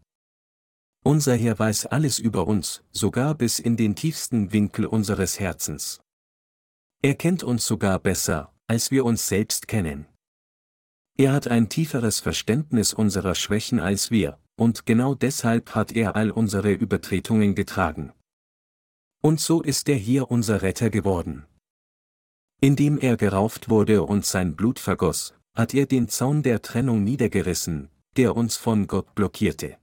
Unser 1.03 1.35
Herr 1.35 1.59
weiß 1.59 1.85
alles 1.85 2.17
über 2.17 2.47
uns, 2.47 2.81
sogar 2.91 3.35
bis 3.35 3.59
in 3.59 3.77
den 3.77 3.95
tiefsten 3.95 4.51
Winkel 4.53 4.87
unseres 4.87 5.39
Herzens. 5.39 6.01
Er 7.03 7.13
kennt 7.13 7.43
uns 7.43 7.67
sogar 7.67 7.99
besser, 7.99 8.54
als 8.67 8.91
wir 8.91 9.05
uns 9.05 9.27
selbst 9.27 9.67
kennen. 9.67 10.07
Er 11.17 11.33
hat 11.33 11.47
ein 11.47 11.69
tieferes 11.69 12.19
Verständnis 12.19 12.93
unserer 12.93 13.35
Schwächen 13.35 13.79
als 13.79 14.11
wir, 14.11 14.37
und 14.57 14.85
genau 14.85 15.15
deshalb 15.15 15.75
hat 15.75 15.93
er 15.93 16.15
all 16.15 16.31
unsere 16.31 16.71
Übertretungen 16.73 17.55
getragen. 17.55 18.11
Und 19.21 19.39
so 19.39 19.61
ist 19.61 19.89
er 19.89 19.95
hier 19.95 20.29
unser 20.29 20.61
Retter 20.61 20.89
geworden. 20.89 21.45
Indem 22.61 22.97
er 22.97 23.17
gerauft 23.17 23.69
wurde 23.69 24.03
und 24.03 24.25
sein 24.25 24.55
Blut 24.55 24.79
vergoss, 24.79 25.33
hat 25.55 25.73
er 25.73 25.85
den 25.85 26.09
Zaun 26.09 26.43
der 26.43 26.61
Trennung 26.61 27.03
niedergerissen, 27.03 27.89
der 28.17 28.35
uns 28.35 28.57
von 28.57 28.87
Gott 28.87 29.15
blockierte. 29.15 29.77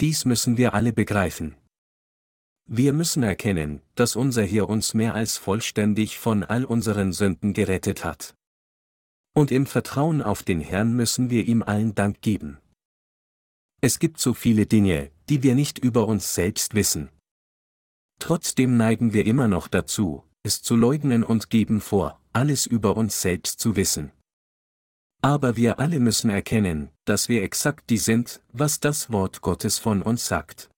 Dies 0.00 0.24
müssen 0.24 0.56
wir 0.56 0.74
alle 0.74 0.92
begreifen. 0.92 1.56
Wir 2.70 2.92
müssen 2.92 3.22
erkennen, 3.22 3.80
dass 3.94 4.14
unser 4.14 4.44
Herr 4.44 4.68
uns 4.68 4.92
mehr 4.92 5.14
als 5.14 5.38
vollständig 5.38 6.18
von 6.18 6.44
all 6.44 6.66
unseren 6.66 7.14
Sünden 7.14 7.54
gerettet 7.54 8.04
hat. 8.04 8.34
Und 9.34 9.50
im 9.50 9.64
Vertrauen 9.64 10.20
auf 10.20 10.42
den 10.42 10.60
Herrn 10.60 10.92
müssen 10.94 11.30
wir 11.30 11.48
ihm 11.48 11.62
allen 11.62 11.94
Dank 11.94 12.20
geben. 12.20 12.58
Es 13.80 13.98
gibt 13.98 14.20
so 14.20 14.34
viele 14.34 14.66
Dinge, 14.66 15.10
die 15.30 15.42
wir 15.42 15.54
nicht 15.54 15.78
über 15.78 16.06
uns 16.06 16.34
selbst 16.34 16.74
wissen. 16.74 17.08
Trotzdem 18.18 18.76
neigen 18.76 19.14
wir 19.14 19.24
immer 19.24 19.48
noch 19.48 19.68
dazu, 19.68 20.24
es 20.42 20.60
zu 20.60 20.76
leugnen 20.76 21.24
und 21.24 21.48
geben 21.48 21.80
vor, 21.80 22.20
alles 22.34 22.66
über 22.66 22.98
uns 22.98 23.22
selbst 23.22 23.60
zu 23.60 23.76
wissen. 23.76 24.12
Aber 25.22 25.56
wir 25.56 25.78
alle 25.78 26.00
müssen 26.00 26.28
erkennen, 26.28 26.90
dass 27.06 27.30
wir 27.30 27.42
exakt 27.42 27.88
die 27.88 27.98
sind, 27.98 28.42
was 28.52 28.78
das 28.78 29.10
Wort 29.10 29.40
Gottes 29.40 29.78
von 29.78 30.02
uns 30.02 30.26
sagt. 30.26 30.68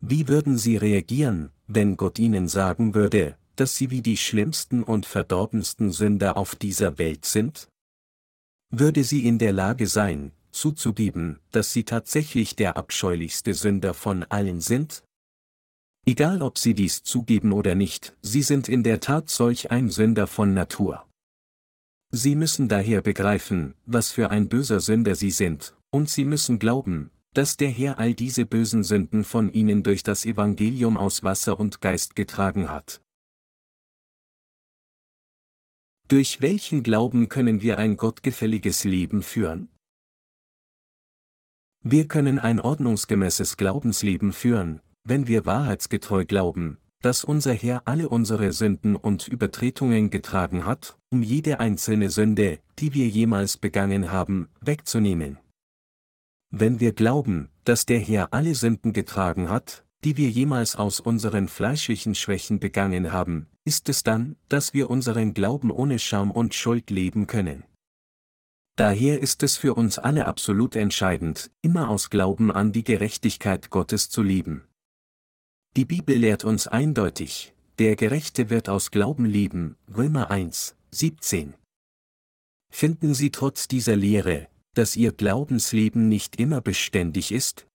Wie 0.00 0.28
würden 0.28 0.58
Sie 0.58 0.76
reagieren, 0.76 1.50
wenn 1.66 1.96
Gott 1.96 2.18
Ihnen 2.18 2.48
sagen 2.48 2.94
würde, 2.94 3.36
dass 3.56 3.76
Sie 3.76 3.90
wie 3.90 4.02
die 4.02 4.16
schlimmsten 4.16 4.82
und 4.82 5.06
verdorbensten 5.06 5.90
Sünder 5.90 6.36
auf 6.36 6.54
dieser 6.54 6.98
Welt 6.98 7.24
sind? 7.24 7.68
Würde 8.70 9.04
sie 9.04 9.26
in 9.26 9.38
der 9.38 9.52
Lage 9.52 9.86
sein, 9.86 10.32
zuzugeben, 10.50 11.38
dass 11.52 11.72
Sie 11.72 11.84
tatsächlich 11.84 12.56
der 12.56 12.76
abscheulichste 12.76 13.54
Sünder 13.54 13.94
von 13.94 14.24
allen 14.24 14.60
sind? 14.60 15.04
Egal 16.04 16.42
ob 16.42 16.58
Sie 16.58 16.74
dies 16.74 17.02
zugeben 17.02 17.52
oder 17.52 17.74
nicht, 17.74 18.16
Sie 18.22 18.42
sind 18.42 18.68
in 18.68 18.82
der 18.82 19.00
Tat 19.00 19.30
solch 19.30 19.70
ein 19.70 19.88
Sünder 19.88 20.26
von 20.26 20.52
Natur. 20.52 21.06
Sie 22.10 22.34
müssen 22.36 22.68
daher 22.68 23.02
begreifen, 23.02 23.74
was 23.86 24.10
für 24.10 24.30
ein 24.30 24.48
böser 24.48 24.80
Sünder 24.80 25.14
Sie 25.14 25.30
sind, 25.30 25.74
und 25.90 26.08
Sie 26.08 26.24
müssen 26.24 26.58
glauben, 26.58 27.10
dass 27.36 27.58
der 27.58 27.68
Herr 27.68 27.98
all 27.98 28.14
diese 28.14 28.46
bösen 28.46 28.82
Sünden 28.82 29.22
von 29.22 29.52
Ihnen 29.52 29.82
durch 29.82 30.02
das 30.02 30.24
Evangelium 30.24 30.96
aus 30.96 31.22
Wasser 31.22 31.60
und 31.60 31.82
Geist 31.82 32.16
getragen 32.16 32.70
hat. 32.70 33.02
Durch 36.08 36.40
welchen 36.40 36.82
Glauben 36.82 37.28
können 37.28 37.60
wir 37.60 37.76
ein 37.76 37.98
gottgefälliges 37.98 38.84
Leben 38.84 39.22
führen? 39.22 39.68
Wir 41.84 42.08
können 42.08 42.38
ein 42.38 42.58
ordnungsgemäßes 42.58 43.58
Glaubensleben 43.58 44.32
führen, 44.32 44.80
wenn 45.04 45.26
wir 45.26 45.44
wahrheitsgetreu 45.44 46.24
glauben, 46.24 46.78
dass 47.02 47.22
unser 47.22 47.52
Herr 47.52 47.82
alle 47.86 48.08
unsere 48.08 48.54
Sünden 48.54 48.96
und 48.96 49.28
Übertretungen 49.28 50.08
getragen 50.08 50.64
hat, 50.64 50.96
um 51.10 51.22
jede 51.22 51.60
einzelne 51.60 52.08
Sünde, 52.08 52.60
die 52.78 52.94
wir 52.94 53.08
jemals 53.08 53.58
begangen 53.58 54.10
haben, 54.10 54.48
wegzunehmen. 54.62 55.38
Wenn 56.58 56.80
wir 56.80 56.94
glauben, 56.94 57.50
dass 57.64 57.84
der 57.84 57.98
Herr 57.98 58.32
alle 58.32 58.54
Sünden 58.54 58.94
getragen 58.94 59.50
hat, 59.50 59.84
die 60.04 60.16
wir 60.16 60.30
jemals 60.30 60.74
aus 60.74 61.00
unseren 61.00 61.48
fleischlichen 61.48 62.14
Schwächen 62.14 62.60
begangen 62.60 63.12
haben, 63.12 63.46
ist 63.66 63.90
es 63.90 64.02
dann, 64.02 64.36
dass 64.48 64.72
wir 64.72 64.88
unseren 64.88 65.34
Glauben 65.34 65.70
ohne 65.70 65.98
Scham 65.98 66.30
und 66.30 66.54
Schuld 66.54 66.88
leben 66.88 67.26
können. 67.26 67.64
Daher 68.74 69.20
ist 69.20 69.42
es 69.42 69.58
für 69.58 69.74
uns 69.74 69.98
alle 69.98 70.26
absolut 70.26 70.76
entscheidend, 70.76 71.50
immer 71.60 71.90
aus 71.90 72.08
Glauben 72.08 72.50
an 72.50 72.72
die 72.72 72.84
Gerechtigkeit 72.84 73.68
Gottes 73.68 74.08
zu 74.08 74.22
leben. 74.22 74.64
Die 75.76 75.84
Bibel 75.84 76.16
lehrt 76.16 76.44
uns 76.44 76.66
eindeutig, 76.66 77.52
der 77.78 77.96
Gerechte 77.96 78.48
wird 78.48 78.70
aus 78.70 78.90
Glauben 78.90 79.26
leben, 79.26 79.76
Römer 79.94 80.30
1, 80.30 80.74
17. 80.92 81.52
Finden 82.72 83.12
Sie 83.12 83.30
trotz 83.30 83.68
dieser 83.68 83.96
Lehre, 83.96 84.48
dass 84.76 84.94
Ihr 84.94 85.12
Glaubensleben 85.12 86.08
nicht 86.08 86.38
immer 86.38 86.60
beständig 86.60 87.32
ist? 87.32 87.66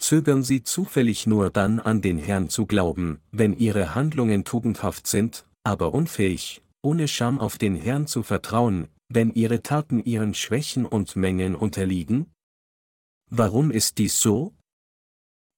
Zögern 0.00 0.42
Sie 0.42 0.62
zufällig 0.62 1.26
nur 1.26 1.50
dann 1.50 1.80
an 1.80 2.00
den 2.00 2.18
Herrn 2.18 2.48
zu 2.48 2.66
glauben, 2.66 3.20
wenn 3.30 3.52
Ihre 3.56 3.94
Handlungen 3.94 4.44
tugendhaft 4.44 5.06
sind, 5.06 5.46
aber 5.64 5.92
unfähig, 5.92 6.62
ohne 6.82 7.08
Scham 7.08 7.38
auf 7.38 7.58
den 7.58 7.74
Herrn 7.74 8.06
zu 8.06 8.22
vertrauen, 8.22 8.88
wenn 9.08 9.32
Ihre 9.32 9.62
Taten 9.62 10.02
Ihren 10.02 10.34
Schwächen 10.34 10.86
und 10.86 11.16
Mängeln 11.16 11.54
unterliegen? 11.54 12.32
Warum 13.28 13.70
ist 13.70 13.98
dies 13.98 14.20
so? 14.20 14.54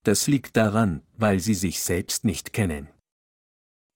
Das 0.03 0.27
liegt 0.27 0.57
daran, 0.57 1.03
weil 1.17 1.41
sie 1.41 1.55
sich 1.55 1.83
selbst 1.83 2.25
nicht 2.25 2.53
kennen. 2.53 2.89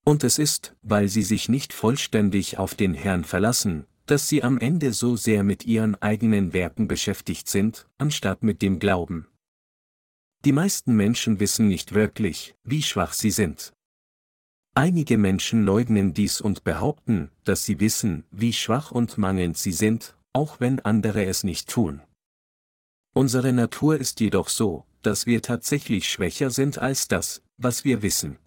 Und 0.04 0.22
es 0.22 0.38
ist, 0.38 0.76
weil 0.82 1.08
sie 1.08 1.22
sich 1.22 1.48
nicht 1.48 1.72
vollständig 1.72 2.58
auf 2.58 2.74
den 2.74 2.92
Herrn 2.92 3.24
verlassen, 3.24 3.86
dass 4.06 4.28
sie 4.28 4.42
am 4.42 4.58
Ende 4.58 4.92
so 4.92 5.16
sehr 5.16 5.42
mit 5.44 5.64
ihren 5.64 5.94
eigenen 6.02 6.52
Werken 6.52 6.88
beschäftigt 6.88 7.48
sind, 7.48 7.88
anstatt 7.98 8.42
mit 8.42 8.62
dem 8.62 8.78
Glauben. 8.78 9.26
Die 10.44 10.52
meisten 10.52 10.94
Menschen 10.94 11.40
wissen 11.40 11.68
nicht 11.68 11.94
wirklich, 11.94 12.54
wie 12.64 12.82
schwach 12.82 13.14
sie 13.14 13.30
sind. 13.30 13.72
Einige 14.74 15.16
Menschen 15.16 15.64
leugnen 15.64 16.12
dies 16.12 16.40
und 16.40 16.64
behaupten, 16.64 17.30
dass 17.44 17.64
sie 17.64 17.80
wissen, 17.80 18.24
wie 18.30 18.52
schwach 18.52 18.90
und 18.90 19.16
mangelnd 19.16 19.56
sie 19.56 19.72
sind, 19.72 20.16
auch 20.32 20.60
wenn 20.60 20.80
andere 20.80 21.24
es 21.24 21.44
nicht 21.44 21.68
tun. 21.70 22.02
Unsere 23.14 23.52
Natur 23.52 23.96
ist 23.98 24.20
jedoch 24.20 24.48
so, 24.48 24.84
dass 25.02 25.26
wir 25.26 25.40
tatsächlich 25.42 26.10
schwächer 26.10 26.50
sind 26.50 26.78
als 26.78 27.06
das, 27.06 27.40
was 27.56 27.84
wir 27.84 28.02
wissen. 28.02 28.38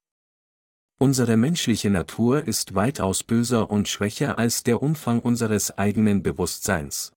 Unsere 0.99 1.37
menschliche 1.37 1.91
Natur 1.91 2.47
ist 2.47 2.73
weitaus 2.73 3.23
böser 3.23 3.69
und 3.69 3.87
schwächer 3.87 4.39
als 4.39 4.63
der 4.63 4.81
Umfang 4.81 5.19
unseres 5.19 5.77
eigenen 5.77 6.23
Bewusstseins. 6.23 7.13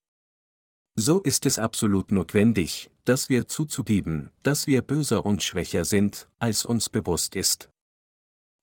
So 0.96 1.20
ist 1.20 1.46
es 1.46 1.58
absolut 1.58 2.12
notwendig, 2.12 2.90
dass 3.06 3.30
wir 3.30 3.48
zuzugeben, 3.48 4.30
dass 4.42 4.66
wir 4.66 4.82
böser 4.82 5.24
und 5.24 5.42
schwächer 5.42 5.86
sind, 5.86 6.28
als 6.38 6.66
uns 6.66 6.90
bewusst 6.90 7.36
ist. 7.36 7.70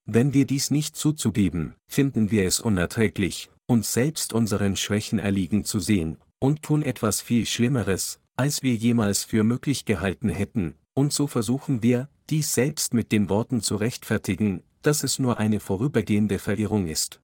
Wenn 0.06 0.36
wir 0.36 0.46
dies 0.46 0.70
nicht 0.70 0.96
zuzugeben, 0.96 1.74
finden 1.88 2.30
wir 2.30 2.46
es 2.46 2.60
unerträglich, 2.60 3.50
uns 3.66 3.94
selbst 3.94 4.34
unseren 4.34 4.76
Schwächen 4.76 5.18
erliegen 5.18 5.66
zu 5.66 5.80
sehen, 5.80 6.18
und 6.40 6.62
tun 6.62 6.84
etwas 6.84 7.22
viel 7.22 7.48
Schlimmeres, 7.48 8.20
als 8.36 8.62
wir 8.62 8.76
jemals 8.76 9.24
für 9.24 9.44
möglich 9.44 9.86
gehalten 9.86 10.30
hätten, 10.30 10.76
und 10.94 11.12
so 11.12 11.26
versuchen 11.26 11.82
wir, 11.82 12.08
dies 12.30 12.54
selbst 12.54 12.94
mit 12.94 13.12
den 13.12 13.30
Worten 13.30 13.62
zu 13.62 13.78
rechtfertigen, 13.78 14.64
dass 14.82 15.04
es 15.04 15.20
nur 15.20 15.40
eine 15.40 15.60
vorübergehende 15.60 16.40
Verirrung 16.40 16.88
ist. 16.88 17.22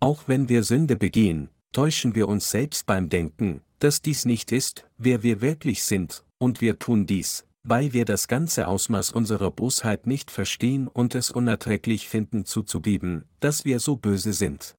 Auch 0.00 0.28
wenn 0.28 0.48
wir 0.48 0.62
Sünde 0.64 0.96
begehen, 0.96 1.50
täuschen 1.72 2.14
wir 2.14 2.28
uns 2.28 2.50
selbst 2.50 2.86
beim 2.86 3.08
Denken, 3.08 3.62
dass 3.78 4.02
dies 4.02 4.24
nicht 4.24 4.52
ist, 4.52 4.86
wer 4.98 5.22
wir 5.22 5.40
wirklich 5.40 5.82
sind, 5.82 6.24
und 6.38 6.60
wir 6.60 6.78
tun 6.78 7.06
dies, 7.06 7.46
weil 7.62 7.92
wir 7.92 8.04
das 8.04 8.28
ganze 8.28 8.66
Ausmaß 8.66 9.12
unserer 9.12 9.50
Bosheit 9.50 10.06
nicht 10.06 10.30
verstehen 10.30 10.88
und 10.88 11.14
es 11.14 11.30
unerträglich 11.30 12.08
finden 12.08 12.44
zuzugeben, 12.44 13.24
dass 13.40 13.64
wir 13.64 13.80
so 13.80 13.96
böse 13.96 14.32
sind. 14.32 14.76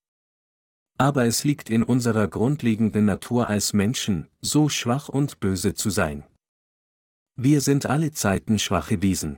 Aber 0.98 1.26
es 1.26 1.44
liegt 1.44 1.70
in 1.70 1.84
unserer 1.84 2.28
grundlegenden 2.28 3.06
Natur 3.06 3.48
als 3.48 3.74
Menschen, 3.74 4.28
so 4.42 4.70
schwach 4.70 5.10
und 5.10 5.40
böse 5.40 5.74
zu 5.74 5.90
sein. 5.90 6.24
Wir 7.36 7.62
sind 7.62 7.86
alle 7.86 8.12
Zeiten 8.12 8.60
schwache 8.60 9.02
Wesen. 9.02 9.38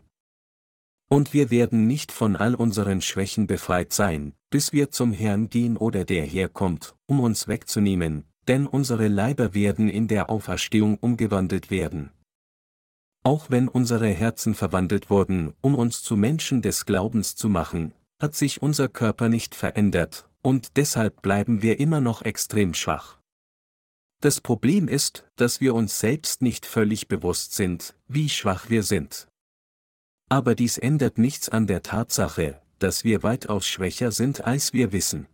Und 1.09 1.33
wir 1.33 1.51
werden 1.51 1.85
nicht 1.87 2.11
von 2.11 2.35
all 2.35 2.55
unseren 2.55 3.01
Schwächen 3.01 3.47
befreit 3.47 3.93
sein, 3.93 4.33
bis 4.49 4.73
wir 4.73 4.89
zum 4.89 5.13
Herrn 5.13 5.49
gehen 5.49 5.77
oder 5.77 6.05
der 6.05 6.23
herkommt, 6.23 6.95
um 7.05 7.19
uns 7.19 7.47
wegzunehmen, 7.47 8.25
denn 8.47 8.67
unsere 8.67 9.07
Leiber 9.07 9.53
werden 9.53 9.89
in 9.89 10.07
der 10.07 10.29
Auferstehung 10.29 10.97
umgewandelt 10.97 11.71
werden. 11.71 12.11
Auch 13.23 13.49
wenn 13.49 13.69
unsere 13.69 14.09
Herzen 14.09 14.53
verwandelt 14.53 15.09
wurden, 15.09 15.53
um 15.61 15.75
uns 15.75 16.03
zu 16.03 16.17
Menschen 16.17 16.61
des 16.61 16.85
Glaubens 16.85 17.35
zu 17.35 17.47
machen, 17.47 17.93
hat 18.19 18.35
sich 18.35 18.61
unser 18.61 18.89
Körper 18.89 19.29
nicht 19.29 19.55
verändert, 19.55 20.27
und 20.41 20.75
deshalb 20.75 21.21
bleiben 21.21 21.61
wir 21.61 21.79
immer 21.79 22.01
noch 22.01 22.21
extrem 22.21 22.73
schwach. 22.73 23.17
Das 24.19 24.39
Problem 24.39 24.87
ist, 24.87 25.25
dass 25.35 25.61
wir 25.61 25.73
uns 25.73 25.99
selbst 25.99 26.41
nicht 26.41 26.65
völlig 26.65 27.07
bewusst 27.07 27.53
sind, 27.53 27.95
wie 28.07 28.29
schwach 28.29 28.69
wir 28.69 28.83
sind. 28.83 29.27
Aber 30.33 30.55
dies 30.55 30.79
ändert 30.79 31.19
nichts 31.19 31.47
an 31.47 31.67
der 31.67 31.83
Tatsache, 31.83 32.59
dass 32.79 33.03
wir 33.03 33.21
weitaus 33.21 33.67
schwächer 33.67 34.11
sind, 34.11 34.43
als 34.43 34.73
wir 34.73 34.91
wissen. 34.91 35.27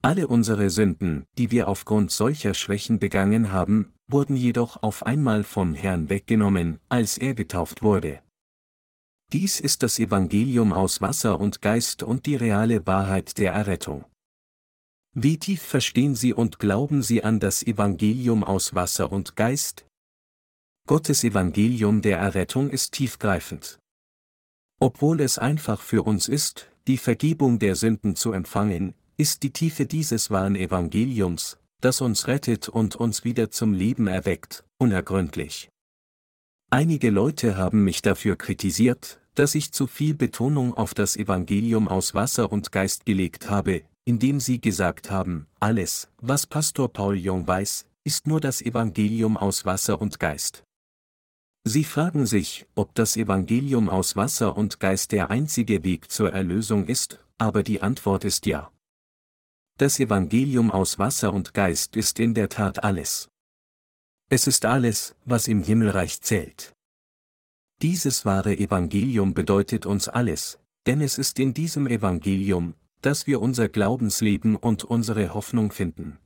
Alle 0.00 0.28
unsere 0.28 0.70
Sünden, 0.70 1.26
die 1.36 1.50
wir 1.50 1.68
aufgrund 1.68 2.10
solcher 2.10 2.54
Schwächen 2.54 2.98
begangen 2.98 3.52
haben, 3.52 3.92
wurden 4.08 4.34
jedoch 4.34 4.82
auf 4.82 5.04
einmal 5.04 5.44
vom 5.44 5.74
Herrn 5.74 6.08
weggenommen, 6.08 6.80
als 6.88 7.18
er 7.18 7.34
getauft 7.34 7.82
wurde. 7.82 8.22
Dies 9.30 9.60
ist 9.60 9.82
das 9.82 9.98
Evangelium 9.98 10.72
aus 10.72 11.02
Wasser 11.02 11.38
und 11.38 11.60
Geist 11.60 12.02
und 12.02 12.24
die 12.24 12.36
reale 12.36 12.86
Wahrheit 12.86 13.36
der 13.36 13.52
Errettung. 13.52 14.06
Wie 15.14 15.36
tief 15.36 15.60
verstehen 15.60 16.14
Sie 16.14 16.32
und 16.32 16.58
glauben 16.58 17.02
Sie 17.02 17.22
an 17.22 17.40
das 17.40 17.62
Evangelium 17.62 18.42
aus 18.42 18.74
Wasser 18.74 19.12
und 19.12 19.36
Geist? 19.36 19.84
Gottes 20.88 21.24
Evangelium 21.24 22.00
der 22.00 22.16
Errettung 22.16 22.70
ist 22.70 22.92
tiefgreifend. 22.92 23.81
Obwohl 24.82 25.20
es 25.20 25.38
einfach 25.38 25.80
für 25.80 26.02
uns 26.02 26.26
ist, 26.26 26.68
die 26.88 26.96
Vergebung 26.96 27.60
der 27.60 27.76
Sünden 27.76 28.16
zu 28.16 28.32
empfangen, 28.32 28.94
ist 29.16 29.44
die 29.44 29.52
Tiefe 29.52 29.86
dieses 29.86 30.32
wahren 30.32 30.56
Evangeliums, 30.56 31.56
das 31.80 32.00
uns 32.00 32.26
rettet 32.26 32.68
und 32.68 32.96
uns 32.96 33.22
wieder 33.22 33.52
zum 33.52 33.74
Leben 33.74 34.08
erweckt, 34.08 34.64
unergründlich. 34.78 35.68
Einige 36.70 37.10
Leute 37.10 37.56
haben 37.56 37.84
mich 37.84 38.02
dafür 38.02 38.34
kritisiert, 38.34 39.20
dass 39.36 39.54
ich 39.54 39.70
zu 39.70 39.86
viel 39.86 40.14
Betonung 40.14 40.74
auf 40.74 40.94
das 40.94 41.16
Evangelium 41.16 41.86
aus 41.86 42.12
Wasser 42.12 42.50
und 42.50 42.72
Geist 42.72 43.06
gelegt 43.06 43.48
habe, 43.48 43.82
indem 44.04 44.40
sie 44.40 44.60
gesagt 44.60 45.12
haben, 45.12 45.46
alles, 45.60 46.08
was 46.20 46.48
Pastor 46.48 46.92
Paul 46.92 47.16
Jung 47.16 47.46
weiß, 47.46 47.86
ist 48.02 48.26
nur 48.26 48.40
das 48.40 48.60
Evangelium 48.60 49.36
aus 49.36 49.64
Wasser 49.64 50.00
und 50.00 50.18
Geist. 50.18 50.64
Sie 51.64 51.84
fragen 51.84 52.26
sich, 52.26 52.66
ob 52.74 52.94
das 52.94 53.16
Evangelium 53.16 53.88
aus 53.88 54.16
Wasser 54.16 54.56
und 54.56 54.80
Geist 54.80 55.12
der 55.12 55.30
einzige 55.30 55.84
Weg 55.84 56.10
zur 56.10 56.32
Erlösung 56.32 56.86
ist, 56.86 57.20
aber 57.38 57.62
die 57.62 57.80
Antwort 57.80 58.24
ist 58.24 58.46
ja. 58.46 58.72
Das 59.78 60.00
Evangelium 60.00 60.70
aus 60.72 60.98
Wasser 60.98 61.32
und 61.32 61.54
Geist 61.54 61.96
ist 61.96 62.18
in 62.18 62.34
der 62.34 62.48
Tat 62.48 62.82
alles. 62.82 63.28
Es 64.28 64.46
ist 64.46 64.64
alles, 64.64 65.14
was 65.24 65.46
im 65.46 65.62
Himmelreich 65.62 66.20
zählt. 66.20 66.74
Dieses 67.80 68.24
wahre 68.24 68.56
Evangelium 68.58 69.34
bedeutet 69.34 69.86
uns 69.86 70.08
alles, 70.08 70.58
denn 70.86 71.00
es 71.00 71.16
ist 71.16 71.38
in 71.38 71.54
diesem 71.54 71.86
Evangelium, 71.86 72.74
dass 73.02 73.26
wir 73.26 73.40
unser 73.40 73.68
Glaubensleben 73.68 74.56
und 74.56 74.84
unsere 74.84 75.34
Hoffnung 75.34 75.70
finden. 75.70 76.18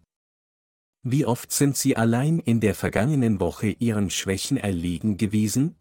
Wie 1.08 1.24
oft 1.24 1.52
sind 1.52 1.76
Sie 1.76 1.96
allein 1.96 2.40
in 2.40 2.58
der 2.58 2.74
vergangenen 2.74 3.38
Woche 3.38 3.68
Ihren 3.68 4.10
Schwächen 4.10 4.56
erliegen 4.56 5.18
gewesen? 5.18 5.76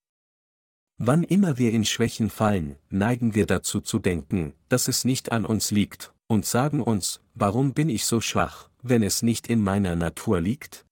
Wann 1.00 1.24
immer 1.24 1.58
wir 1.58 1.72
in 1.72 1.84
Schwächen 1.84 2.30
fallen, 2.30 2.76
neigen 2.92 3.34
wir 3.34 3.48
dazu 3.48 3.82
zu 3.82 3.98
denken, 3.98 4.54
dass 4.70 4.88
es 4.88 5.04
nicht 5.04 5.32
an 5.32 5.44
uns 5.44 5.72
liegt, 5.72 6.14
und 6.28 6.46
sagen 6.46 6.80
uns, 6.80 7.22
warum 7.34 7.74
bin 7.74 7.90
ich 7.90 8.06
so 8.06 8.22
schwach, 8.22 8.70
wenn 8.84 9.02
es 9.02 9.24
nicht 9.24 9.48
in 9.48 9.64
meiner 9.64 9.96
Natur 9.96 10.42
liegt? 10.42 10.86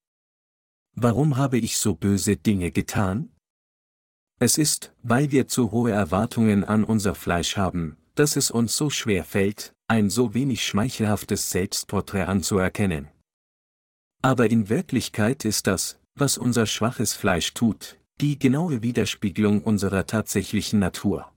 Warum 0.96 1.38
habe 1.38 1.60
ich 1.60 1.78
so 1.78 1.94
böse 1.94 2.36
Dinge 2.36 2.72
getan? 2.72 3.30
Es 4.40 4.58
ist, 4.58 4.96
weil 5.04 5.30
wir 5.30 5.48
zu 5.48 5.72
hohe 5.72 5.92
Erwartungen 5.92 6.64
an 6.64 6.86
unser 6.86 7.14
Fleisch 7.14 7.56
haben, 7.56 7.98
dass 8.16 8.36
es 8.36 8.50
uns 8.50 8.76
so 8.76 8.90
schwer 8.90 9.26
fällt, 9.26 9.76
ein 9.88 10.10
so 10.10 10.34
wenig 10.34 10.66
schmeichelhaftes 10.66 11.52
Selbstporträt 11.52 12.24
anzuerkennen. 12.24 13.10
Aber 14.24 14.50
in 14.50 14.70
Wirklichkeit 14.70 15.44
ist 15.44 15.68
das, 15.68 16.00
was 16.16 16.38
unser 16.38 16.66
schwaches 16.66 17.14
Fleisch 17.14 17.54
tut, 17.54 17.98
die 18.22 18.40
genaue 18.40 18.82
Widerspiegelung 18.82 19.62
unserer 19.62 20.08
tatsächlichen 20.08 20.80
Natur. 20.80 21.30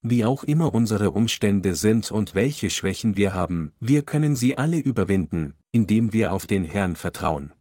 Wie 0.00 0.24
auch 0.24 0.44
immer 0.44 0.74
unsere 0.74 1.10
Umstände 1.10 1.74
sind 1.74 2.12
und 2.12 2.36
welche 2.36 2.70
Schwächen 2.70 3.16
wir 3.16 3.34
haben, 3.34 3.72
wir 3.80 4.02
können 4.02 4.36
sie 4.36 4.56
alle 4.56 4.78
überwinden, 4.78 5.54
indem 5.72 6.12
wir 6.12 6.32
auf 6.32 6.46
den 6.46 6.64
Herrn 6.64 6.94
vertrauen. 6.94 7.52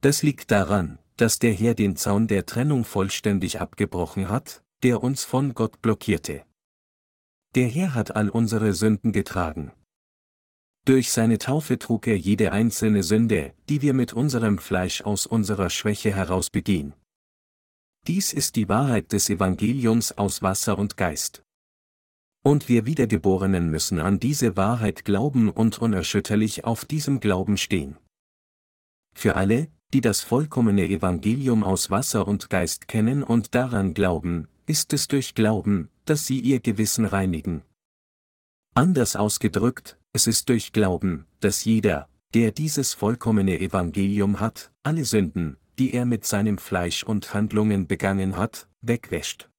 Das 0.00 0.22
liegt 0.22 0.50
daran, 0.50 0.98
dass 1.16 1.38
der 1.38 1.52
Herr 1.52 1.74
den 1.74 1.96
Zaun 1.96 2.26
der 2.26 2.46
Trennung 2.46 2.84
vollständig 2.84 3.60
abgebrochen 3.60 4.30
hat, 4.30 4.62
der 4.82 5.02
uns 5.02 5.24
von 5.24 5.52
Gott 5.52 5.82
blockierte. 5.82 6.44
Der 7.54 7.68
Herr 7.68 7.94
hat 7.94 8.16
all 8.16 8.30
unsere 8.30 8.72
Sünden 8.72 9.12
getragen. 9.12 9.72
Durch 10.86 11.12
seine 11.12 11.38
Taufe 11.38 11.78
trug 11.78 12.06
er 12.06 12.18
jede 12.18 12.52
einzelne 12.52 13.02
Sünde, 13.02 13.52
die 13.68 13.82
wir 13.82 13.94
mit 13.94 14.12
unserem 14.12 14.58
Fleisch 14.58 15.02
aus 15.02 15.26
unserer 15.26 15.70
Schwäche 15.70 16.14
heraus 16.14 16.50
begehen. 16.50 16.94
Dies 18.06 18.32
ist 18.32 18.56
die 18.56 18.68
Wahrheit 18.68 19.12
des 19.12 19.28
Evangeliums 19.28 20.12
aus 20.12 20.42
Wasser 20.42 20.78
und 20.78 20.96
Geist. 20.96 21.42
Und 22.42 22.70
wir 22.70 22.86
Wiedergeborenen 22.86 23.70
müssen 23.70 24.00
an 24.00 24.18
diese 24.18 24.56
Wahrheit 24.56 25.04
glauben 25.04 25.50
und 25.50 25.78
unerschütterlich 25.78 26.64
auf 26.64 26.86
diesem 26.86 27.20
Glauben 27.20 27.58
stehen. 27.58 27.98
Für 29.14 29.36
alle, 29.36 29.68
die 29.92 30.00
das 30.00 30.22
vollkommene 30.22 30.88
Evangelium 30.88 31.62
aus 31.62 31.90
Wasser 31.90 32.26
und 32.26 32.48
Geist 32.48 32.88
kennen 32.88 33.22
und 33.22 33.54
daran 33.54 33.92
glauben, 33.92 34.48
ist 34.66 34.94
es 34.94 35.08
durch 35.08 35.34
Glauben, 35.34 35.90
dass 36.06 36.26
sie 36.26 36.40
ihr 36.40 36.60
Gewissen 36.60 37.04
reinigen. 37.04 37.62
Anders 38.74 39.16
ausgedrückt, 39.16 39.98
es 40.12 40.26
ist 40.26 40.48
durch 40.48 40.72
Glauben, 40.72 41.26
dass 41.40 41.64
jeder, 41.64 42.08
der 42.34 42.52
dieses 42.52 42.94
vollkommene 42.94 43.58
Evangelium 43.58 44.38
hat, 44.38 44.70
alle 44.84 45.04
Sünden, 45.04 45.56
die 45.78 45.92
er 45.92 46.04
mit 46.04 46.24
seinem 46.24 46.56
Fleisch 46.58 47.02
und 47.02 47.34
Handlungen 47.34 47.88
begangen 47.88 48.36
hat, 48.36 48.68
wegwäscht. 48.80 49.50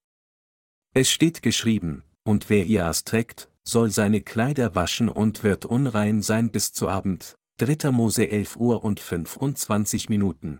Es 0.93 1.09
steht 1.09 1.41
geschrieben, 1.41 2.03
und 2.23 2.49
wer 2.49 2.65
ihr 2.65 2.85
Aas 2.85 3.03
trägt, 3.03 3.49
soll 3.63 3.91
seine 3.91 4.21
Kleider 4.21 4.75
waschen 4.75 5.09
und 5.09 5.43
wird 5.43 5.65
unrein 5.65 6.21
sein 6.21 6.49
bis 6.49 6.71
zu 6.71 6.87
Abend. 6.87 7.35
3. 7.57 7.91
Mose 7.91 8.29
11 8.29 8.55
Uhr 8.55 8.83
und 8.83 8.99
25 8.99 10.09
Minuten. 10.09 10.59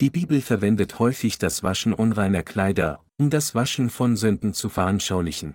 Die 0.00 0.10
Bibel 0.10 0.40
verwendet 0.40 0.98
häufig 0.98 1.38
das 1.38 1.62
Waschen 1.62 1.92
unreiner 1.92 2.42
Kleider, 2.42 3.02
um 3.18 3.30
das 3.30 3.54
Waschen 3.54 3.90
von 3.90 4.16
Sünden 4.16 4.54
zu 4.54 4.68
veranschaulichen. 4.68 5.54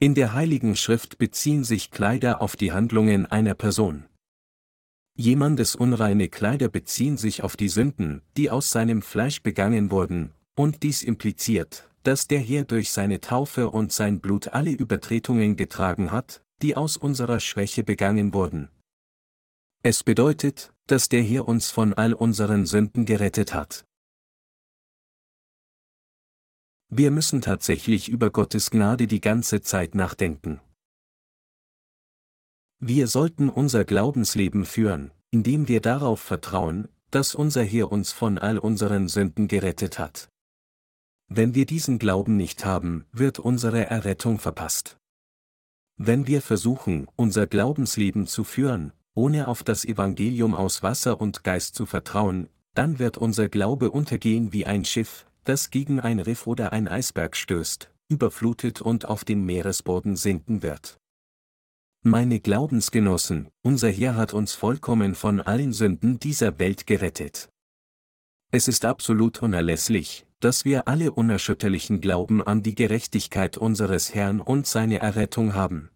In 0.00 0.14
der 0.14 0.32
Heiligen 0.32 0.74
Schrift 0.76 1.18
beziehen 1.18 1.64
sich 1.64 1.90
Kleider 1.90 2.42
auf 2.42 2.56
die 2.56 2.72
Handlungen 2.72 3.26
einer 3.26 3.54
Person. 3.54 4.06
Jemandes 5.16 5.76
unreine 5.76 6.28
Kleider 6.28 6.68
beziehen 6.68 7.16
sich 7.16 7.44
auf 7.44 7.56
die 7.56 7.68
Sünden, 7.68 8.22
die 8.36 8.50
aus 8.50 8.70
seinem 8.70 9.00
Fleisch 9.02 9.42
begangen 9.42 9.92
wurden, 9.92 10.32
und 10.56 10.82
dies 10.82 11.04
impliziert, 11.04 11.88
dass 12.02 12.26
der 12.26 12.40
Herr 12.40 12.64
durch 12.64 12.90
seine 12.90 13.20
Taufe 13.20 13.70
und 13.70 13.92
sein 13.92 14.20
Blut 14.20 14.48
alle 14.48 14.72
Übertretungen 14.72 15.56
getragen 15.56 16.10
hat, 16.10 16.42
die 16.62 16.76
aus 16.76 16.96
unserer 16.96 17.38
Schwäche 17.38 17.84
begangen 17.84 18.34
wurden. 18.34 18.68
Es 19.84 20.02
bedeutet, 20.02 20.72
dass 20.86 21.08
der 21.08 21.22
Herr 21.22 21.46
uns 21.46 21.70
von 21.70 21.94
all 21.94 22.12
unseren 22.12 22.66
Sünden 22.66 23.04
gerettet 23.04 23.54
hat. 23.54 23.84
Wir 26.96 27.10
müssen 27.10 27.40
tatsächlich 27.40 28.08
über 28.08 28.30
Gottes 28.30 28.70
Gnade 28.70 29.08
die 29.08 29.20
ganze 29.20 29.60
Zeit 29.60 29.96
nachdenken. 29.96 30.60
Wir 32.78 33.08
sollten 33.08 33.48
unser 33.48 33.84
Glaubensleben 33.84 34.64
führen, 34.64 35.10
indem 35.32 35.66
wir 35.66 35.80
darauf 35.80 36.20
vertrauen, 36.20 36.86
dass 37.10 37.34
unser 37.34 37.64
Herr 37.64 37.90
uns 37.90 38.12
von 38.12 38.38
all 38.38 38.58
unseren 38.58 39.08
Sünden 39.08 39.48
gerettet 39.48 39.98
hat. 39.98 40.28
Wenn 41.26 41.56
wir 41.56 41.66
diesen 41.66 41.98
Glauben 41.98 42.36
nicht 42.36 42.64
haben, 42.64 43.06
wird 43.10 43.40
unsere 43.40 43.86
Errettung 43.86 44.38
verpasst. 44.38 44.96
Wenn 45.96 46.28
wir 46.28 46.42
versuchen, 46.42 47.08
unser 47.16 47.48
Glaubensleben 47.48 48.28
zu 48.28 48.44
führen, 48.44 48.92
ohne 49.14 49.48
auf 49.48 49.64
das 49.64 49.84
Evangelium 49.84 50.54
aus 50.54 50.84
Wasser 50.84 51.20
und 51.20 51.42
Geist 51.42 51.74
zu 51.74 51.86
vertrauen, 51.86 52.48
dann 52.74 53.00
wird 53.00 53.18
unser 53.18 53.48
Glaube 53.48 53.90
untergehen 53.90 54.52
wie 54.52 54.64
ein 54.64 54.84
Schiff, 54.84 55.26
das 55.44 55.70
gegen 55.70 56.00
ein 56.00 56.18
Riff 56.18 56.46
oder 56.46 56.72
ein 56.72 56.88
Eisberg 56.88 57.36
stößt, 57.36 57.90
überflutet 58.08 58.80
und 58.80 59.06
auf 59.06 59.24
dem 59.24 59.44
Meeresboden 59.44 60.16
sinken 60.16 60.62
wird. 60.62 60.98
Meine 62.02 62.40
Glaubensgenossen, 62.40 63.48
unser 63.62 63.90
Herr 63.90 64.16
hat 64.16 64.34
uns 64.34 64.52
vollkommen 64.52 65.14
von 65.14 65.40
allen 65.40 65.72
Sünden 65.72 66.18
dieser 66.18 66.58
Welt 66.58 66.86
gerettet. 66.86 67.48
Es 68.50 68.68
ist 68.68 68.84
absolut 68.84 69.42
unerlässlich, 69.42 70.26
dass 70.40 70.66
wir 70.66 70.86
alle 70.86 71.12
unerschütterlichen 71.12 72.02
Glauben 72.02 72.42
an 72.42 72.62
die 72.62 72.74
Gerechtigkeit 72.74 73.56
unseres 73.56 74.14
Herrn 74.14 74.40
und 74.40 74.66
seine 74.66 74.98
Errettung 74.98 75.54
haben. 75.54 75.90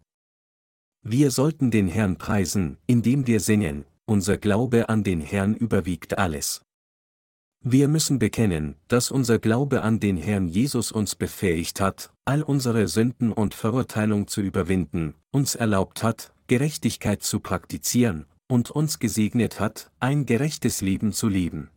Wir 1.03 1.31
sollten 1.31 1.69
den 1.69 1.87
Herrn 1.87 2.17
preisen, 2.17 2.77
indem 2.87 3.27
wir 3.27 3.39
singen, 3.39 3.85
unser 4.05 4.37
Glaube 4.37 4.89
an 4.89 5.03
den 5.03 5.21
Herrn 5.21 5.53
überwiegt 5.53 6.17
alles. 6.17 6.65
Wir 7.61 7.89
müssen 7.89 8.19
bekennen, 8.19 8.75
dass 8.87 9.11
unser 9.11 9.37
Glaube 9.37 9.81
an 9.81 9.99
den 9.99 10.15
Herrn 10.15 10.47
Jesus 10.47 10.93
uns 10.93 11.15
befähigt 11.15 11.81
hat, 11.81 12.13
all 12.23 12.41
unsere 12.41 12.87
Sünden 12.87 13.33
und 13.33 13.53
Verurteilung 13.53 14.27
zu 14.27 14.41
überwinden, 14.41 15.13
uns 15.31 15.55
erlaubt 15.55 16.01
hat, 16.01 16.33
Gerechtigkeit 16.47 17.21
zu 17.21 17.41
praktizieren, 17.41 18.25
und 18.47 18.71
uns 18.71 18.99
gesegnet 18.99 19.59
hat, 19.59 19.91
ein 19.99 20.25
gerechtes 20.25 20.79
Leben 20.79 21.11
zu 21.11 21.27
leben. 21.27 21.69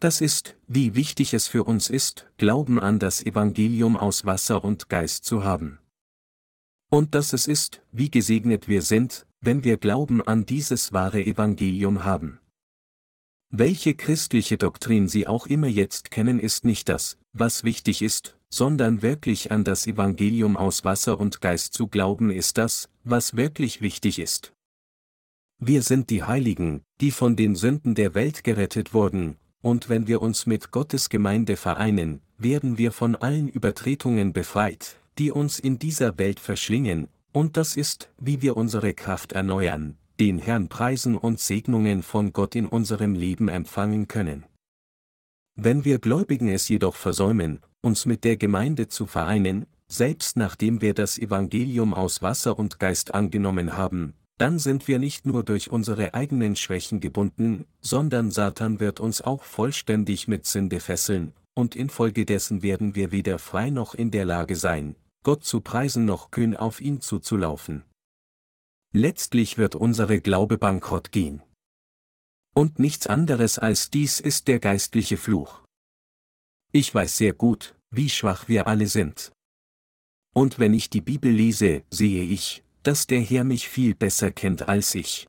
Das 0.00 0.20
ist, 0.20 0.56
wie 0.68 0.94
wichtig 0.94 1.34
es 1.34 1.48
für 1.48 1.64
uns 1.64 1.90
ist, 1.90 2.30
Glauben 2.36 2.78
an 2.78 3.00
das 3.00 3.26
Evangelium 3.26 3.96
aus 3.96 4.24
Wasser 4.24 4.62
und 4.62 4.88
Geist 4.88 5.24
zu 5.24 5.42
haben. 5.42 5.80
Und 6.88 7.16
dass 7.16 7.32
es 7.32 7.48
ist, 7.48 7.82
wie 7.90 8.10
gesegnet 8.10 8.68
wir 8.68 8.82
sind, 8.82 9.26
wenn 9.40 9.64
wir 9.64 9.76
Glauben 9.76 10.22
an 10.22 10.46
dieses 10.46 10.92
wahre 10.92 11.20
Evangelium 11.20 12.04
haben. 12.04 12.38
Welche 13.50 13.94
christliche 13.94 14.58
Doktrin 14.58 15.08
Sie 15.08 15.26
auch 15.26 15.46
immer 15.46 15.68
jetzt 15.68 16.10
kennen, 16.10 16.38
ist 16.38 16.66
nicht 16.66 16.90
das, 16.90 17.16
was 17.32 17.64
wichtig 17.64 18.02
ist, 18.02 18.36
sondern 18.50 19.00
wirklich 19.00 19.50
an 19.50 19.64
das 19.64 19.86
Evangelium 19.86 20.58
aus 20.58 20.84
Wasser 20.84 21.18
und 21.18 21.40
Geist 21.40 21.72
zu 21.72 21.86
glauben 21.86 22.30
ist 22.30 22.58
das, 22.58 22.90
was 23.04 23.36
wirklich 23.36 23.80
wichtig 23.80 24.18
ist. 24.18 24.52
Wir 25.58 25.82
sind 25.82 26.10
die 26.10 26.24
Heiligen, 26.24 26.82
die 27.00 27.10
von 27.10 27.36
den 27.36 27.56
Sünden 27.56 27.94
der 27.94 28.14
Welt 28.14 28.44
gerettet 28.44 28.92
wurden, 28.92 29.38
und 29.62 29.88
wenn 29.88 30.06
wir 30.06 30.20
uns 30.20 30.44
mit 30.44 30.70
Gottes 30.70 31.08
Gemeinde 31.08 31.56
vereinen, 31.56 32.20
werden 32.36 32.76
wir 32.76 32.92
von 32.92 33.16
allen 33.16 33.48
Übertretungen 33.48 34.34
befreit, 34.34 34.96
die 35.16 35.30
uns 35.32 35.58
in 35.58 35.78
dieser 35.78 36.18
Welt 36.18 36.38
verschlingen, 36.38 37.08
und 37.32 37.56
das 37.56 37.76
ist, 37.76 38.10
wie 38.18 38.42
wir 38.42 38.58
unsere 38.58 38.92
Kraft 38.92 39.32
erneuern, 39.32 39.96
den 40.20 40.38
Herrn 40.38 40.68
preisen 40.68 41.16
und 41.16 41.38
Segnungen 41.38 42.02
von 42.02 42.32
Gott 42.32 42.56
in 42.56 42.66
unserem 42.66 43.14
Leben 43.14 43.48
empfangen 43.48 44.08
können. 44.08 44.44
Wenn 45.54 45.84
wir 45.84 45.98
Gläubigen 45.98 46.48
es 46.48 46.68
jedoch 46.68 46.96
versäumen, 46.96 47.60
uns 47.82 48.04
mit 48.04 48.24
der 48.24 48.36
Gemeinde 48.36 48.88
zu 48.88 49.06
vereinen, 49.06 49.66
selbst 49.86 50.36
nachdem 50.36 50.80
wir 50.82 50.94
das 50.94 51.18
Evangelium 51.18 51.94
aus 51.94 52.20
Wasser 52.20 52.58
und 52.58 52.78
Geist 52.78 53.14
angenommen 53.14 53.76
haben, 53.76 54.14
dann 54.38 54.58
sind 54.58 54.86
wir 54.86 54.98
nicht 54.98 55.26
nur 55.26 55.42
durch 55.42 55.70
unsere 55.70 56.14
eigenen 56.14 56.56
Schwächen 56.56 57.00
gebunden, 57.00 57.64
sondern 57.80 58.30
Satan 58.30 58.78
wird 58.80 59.00
uns 59.00 59.20
auch 59.20 59.42
vollständig 59.42 60.28
mit 60.28 60.46
Sünde 60.46 60.80
fesseln, 60.80 61.32
und 61.54 61.74
infolgedessen 61.74 62.62
werden 62.62 62.94
wir 62.94 63.10
weder 63.10 63.38
frei 63.38 63.70
noch 63.70 63.94
in 63.94 64.10
der 64.12 64.24
Lage 64.24 64.54
sein, 64.54 64.94
Gott 65.24 65.44
zu 65.44 65.60
preisen 65.60 66.04
noch 66.04 66.30
kühn 66.30 66.56
auf 66.56 66.80
ihn 66.80 67.00
zuzulaufen. 67.00 67.82
Letztlich 68.94 69.58
wird 69.58 69.74
unsere 69.74 70.20
Glaube 70.20 70.56
bankrott 70.56 71.12
gehen. 71.12 71.42
Und 72.54 72.78
nichts 72.78 73.06
anderes 73.06 73.58
als 73.58 73.90
dies 73.90 74.18
ist 74.18 74.48
der 74.48 74.58
geistliche 74.58 75.16
Fluch. 75.16 75.62
Ich 76.72 76.94
weiß 76.94 77.16
sehr 77.16 77.32
gut, 77.32 77.76
wie 77.90 78.08
schwach 78.08 78.48
wir 78.48 78.66
alle 78.66 78.86
sind. 78.86 79.32
Und 80.34 80.58
wenn 80.58 80.74
ich 80.74 80.90
die 80.90 81.00
Bibel 81.00 81.30
lese, 81.30 81.82
sehe 81.90 82.24
ich, 82.24 82.64
dass 82.82 83.06
der 83.06 83.20
Herr 83.20 83.44
mich 83.44 83.68
viel 83.68 83.94
besser 83.94 84.30
kennt 84.30 84.68
als 84.68 84.94
ich. 84.94 85.26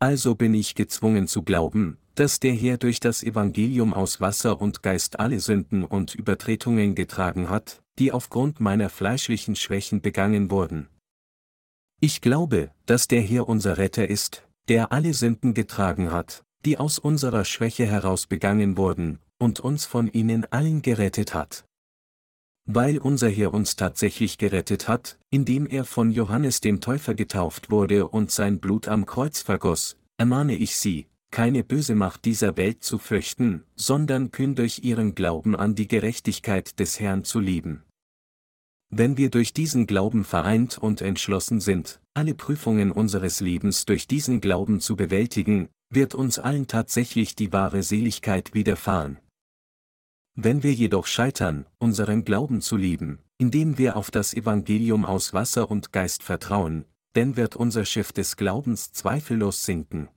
Also 0.00 0.34
bin 0.34 0.54
ich 0.54 0.74
gezwungen 0.74 1.28
zu 1.28 1.42
glauben, 1.42 1.98
dass 2.14 2.40
der 2.40 2.52
Herr 2.52 2.78
durch 2.78 2.98
das 2.98 3.22
Evangelium 3.22 3.94
aus 3.94 4.20
Wasser 4.20 4.60
und 4.60 4.82
Geist 4.82 5.20
alle 5.20 5.38
Sünden 5.40 5.84
und 5.84 6.14
Übertretungen 6.14 6.94
getragen 6.94 7.50
hat, 7.50 7.80
die 7.98 8.12
aufgrund 8.12 8.60
meiner 8.60 8.90
fleischlichen 8.90 9.54
Schwächen 9.54 10.00
begangen 10.00 10.50
wurden. 10.50 10.88
Ich 12.00 12.20
glaube, 12.20 12.70
dass 12.86 13.08
der 13.08 13.20
Herr 13.20 13.48
unser 13.48 13.76
Retter 13.76 14.08
ist, 14.08 14.46
der 14.68 14.92
alle 14.92 15.14
Sünden 15.14 15.52
getragen 15.52 16.12
hat, 16.12 16.44
die 16.64 16.78
aus 16.78 17.00
unserer 17.00 17.44
Schwäche 17.44 17.86
heraus 17.86 18.28
begangen 18.28 18.76
wurden, 18.76 19.18
und 19.38 19.58
uns 19.58 19.84
von 19.84 20.06
ihnen 20.06 20.44
allen 20.52 20.80
gerettet 20.82 21.34
hat. 21.34 21.64
Weil 22.66 22.98
unser 22.98 23.28
Herr 23.28 23.52
uns 23.52 23.74
tatsächlich 23.74 24.38
gerettet 24.38 24.86
hat, 24.86 25.18
indem 25.30 25.66
er 25.66 25.84
von 25.84 26.12
Johannes 26.12 26.60
dem 26.60 26.80
Täufer 26.80 27.14
getauft 27.14 27.70
wurde 27.70 28.06
und 28.06 28.30
sein 28.30 28.60
Blut 28.60 28.86
am 28.86 29.04
Kreuz 29.04 29.40
vergoss, 29.40 29.96
ermahne 30.18 30.54
ich 30.54 30.76
Sie, 30.76 31.08
keine 31.32 31.64
böse 31.64 31.96
Macht 31.96 32.24
dieser 32.26 32.56
Welt 32.56 32.84
zu 32.84 32.98
fürchten, 32.98 33.64
sondern 33.74 34.30
kühn 34.30 34.54
durch 34.54 34.84
ihren 34.84 35.16
Glauben 35.16 35.56
an 35.56 35.74
die 35.74 35.88
Gerechtigkeit 35.88 36.78
des 36.78 37.00
Herrn 37.00 37.24
zu 37.24 37.40
lieben. 37.40 37.82
Wenn 38.90 39.18
wir 39.18 39.30
durch 39.30 39.52
diesen 39.52 39.86
Glauben 39.86 40.24
vereint 40.24 40.78
und 40.78 41.02
entschlossen 41.02 41.60
sind, 41.60 42.00
alle 42.14 42.34
Prüfungen 42.34 42.90
unseres 42.90 43.40
Lebens 43.40 43.84
durch 43.84 44.06
diesen 44.06 44.40
Glauben 44.40 44.80
zu 44.80 44.96
bewältigen, 44.96 45.68
wird 45.90 46.14
uns 46.14 46.38
allen 46.38 46.66
tatsächlich 46.66 47.36
die 47.36 47.52
wahre 47.52 47.82
Seligkeit 47.82 48.54
widerfahren. 48.54 49.18
Wenn 50.34 50.62
wir 50.62 50.72
jedoch 50.72 51.06
scheitern, 51.06 51.66
unseren 51.78 52.24
Glauben 52.24 52.60
zu 52.60 52.76
lieben, 52.76 53.18
indem 53.38 53.76
wir 53.76 53.96
auf 53.96 54.10
das 54.10 54.32
Evangelium 54.32 55.04
aus 55.04 55.34
Wasser 55.34 55.70
und 55.70 55.92
Geist 55.92 56.22
vertrauen, 56.22 56.84
dann 57.12 57.36
wird 57.36 57.56
unser 57.56 57.84
Schiff 57.84 58.12
des 58.12 58.36
Glaubens 58.36 58.92
zweifellos 58.92 59.64
sinken. 59.64 60.08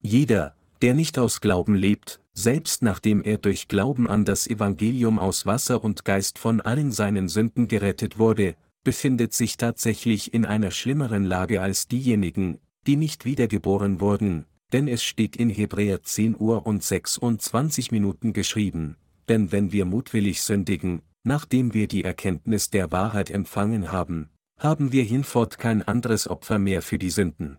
Jeder, 0.00 0.56
der 0.82 0.94
nicht 0.94 1.16
aus 1.18 1.40
Glauben 1.40 1.76
lebt, 1.76 2.20
selbst 2.34 2.82
nachdem 2.82 3.22
er 3.22 3.38
durch 3.38 3.68
Glauben 3.68 4.08
an 4.08 4.24
das 4.24 4.48
Evangelium 4.48 5.20
aus 5.20 5.46
Wasser 5.46 5.82
und 5.84 6.04
Geist 6.04 6.38
von 6.38 6.60
allen 6.60 6.90
seinen 6.90 7.28
Sünden 7.28 7.68
gerettet 7.68 8.18
wurde, 8.18 8.56
befindet 8.82 9.32
sich 9.32 9.56
tatsächlich 9.56 10.34
in 10.34 10.44
einer 10.44 10.72
schlimmeren 10.72 11.24
Lage 11.24 11.62
als 11.62 11.86
diejenigen, 11.86 12.58
die 12.88 12.96
nicht 12.96 13.24
wiedergeboren 13.24 14.00
wurden, 14.00 14.44
denn 14.72 14.88
es 14.88 15.04
steht 15.04 15.36
in 15.36 15.50
Hebräer 15.50 16.02
10 16.02 16.36
Uhr 16.36 16.66
und 16.66 16.82
26 16.82 17.92
Minuten 17.92 18.32
geschrieben, 18.32 18.96
denn 19.28 19.52
wenn 19.52 19.70
wir 19.70 19.84
mutwillig 19.84 20.42
sündigen, 20.42 21.02
nachdem 21.22 21.74
wir 21.74 21.86
die 21.86 22.02
Erkenntnis 22.02 22.70
der 22.70 22.90
Wahrheit 22.90 23.30
empfangen 23.30 23.92
haben, 23.92 24.30
haben 24.58 24.90
wir 24.90 25.04
hinfort 25.04 25.58
kein 25.58 25.82
anderes 25.82 26.28
Opfer 26.28 26.58
mehr 26.58 26.82
für 26.82 26.98
die 26.98 27.10
Sünden. 27.10 27.58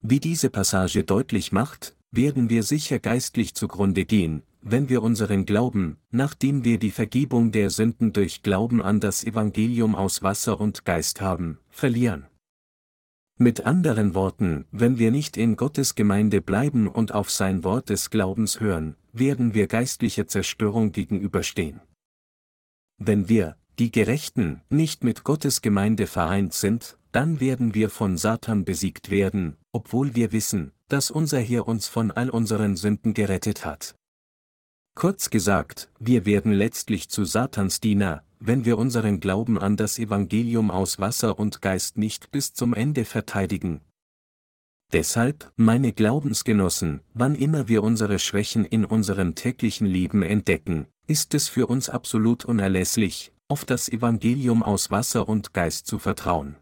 Wie 0.00 0.20
diese 0.20 0.50
Passage 0.50 1.02
deutlich 1.02 1.50
macht, 1.50 1.96
werden 2.16 2.50
wir 2.50 2.62
sicher 2.62 2.98
geistlich 2.98 3.54
zugrunde 3.54 4.04
gehen, 4.04 4.42
wenn 4.60 4.88
wir 4.88 5.02
unseren 5.02 5.44
Glauben, 5.46 5.98
nachdem 6.10 6.64
wir 6.64 6.78
die 6.78 6.90
Vergebung 6.90 7.52
der 7.52 7.70
Sünden 7.70 8.12
durch 8.12 8.42
Glauben 8.42 8.82
an 8.82 9.00
das 9.00 9.24
Evangelium 9.24 9.94
aus 9.94 10.22
Wasser 10.22 10.60
und 10.60 10.84
Geist 10.84 11.20
haben, 11.20 11.58
verlieren. 11.68 12.26
Mit 13.36 13.66
anderen 13.66 14.14
Worten, 14.14 14.64
wenn 14.70 14.98
wir 14.98 15.10
nicht 15.10 15.36
in 15.36 15.56
Gottes 15.56 15.96
Gemeinde 15.96 16.40
bleiben 16.40 16.86
und 16.86 17.12
auf 17.12 17.30
sein 17.30 17.64
Wort 17.64 17.90
des 17.90 18.10
Glaubens 18.10 18.60
hören, 18.60 18.94
werden 19.12 19.54
wir 19.54 19.66
geistlicher 19.66 20.28
Zerstörung 20.28 20.92
gegenüberstehen. 20.92 21.80
Wenn 22.96 23.28
wir, 23.28 23.56
die 23.80 23.90
Gerechten, 23.90 24.62
nicht 24.70 25.02
mit 25.02 25.24
Gottes 25.24 25.62
Gemeinde 25.62 26.06
vereint 26.06 26.54
sind, 26.54 26.96
dann 27.10 27.40
werden 27.40 27.74
wir 27.74 27.90
von 27.90 28.16
Satan 28.16 28.64
besiegt 28.64 29.10
werden, 29.10 29.56
obwohl 29.72 30.14
wir 30.14 30.30
wissen, 30.30 30.70
dass 30.88 31.10
unser 31.10 31.40
Herr 31.40 31.66
uns 31.66 31.88
von 31.88 32.10
all 32.10 32.30
unseren 32.30 32.76
Sünden 32.76 33.14
gerettet 33.14 33.64
hat. 33.64 33.94
Kurz 34.94 35.30
gesagt, 35.30 35.90
wir 35.98 36.24
werden 36.24 36.52
letztlich 36.52 37.08
zu 37.08 37.24
Satans 37.24 37.80
Diener, 37.80 38.22
wenn 38.38 38.64
wir 38.64 38.78
unseren 38.78 39.20
Glauben 39.20 39.58
an 39.58 39.76
das 39.76 39.98
Evangelium 39.98 40.70
aus 40.70 41.00
Wasser 41.00 41.38
und 41.38 41.62
Geist 41.62 41.96
nicht 41.96 42.30
bis 42.30 42.52
zum 42.52 42.74
Ende 42.74 43.04
verteidigen. 43.04 43.80
Deshalb, 44.92 45.50
meine 45.56 45.92
Glaubensgenossen, 45.92 47.00
wann 47.14 47.34
immer 47.34 47.66
wir 47.66 47.82
unsere 47.82 48.18
Schwächen 48.20 48.64
in 48.64 48.84
unserem 48.84 49.34
täglichen 49.34 49.86
Leben 49.86 50.22
entdecken, 50.22 50.86
ist 51.06 51.34
es 51.34 51.48
für 51.48 51.66
uns 51.66 51.88
absolut 51.88 52.44
unerlässlich, 52.44 53.32
auf 53.48 53.64
das 53.64 53.88
Evangelium 53.88 54.62
aus 54.62 54.90
Wasser 54.90 55.28
und 55.28 55.52
Geist 55.52 55.86
zu 55.86 55.98
vertrauen. 55.98 56.56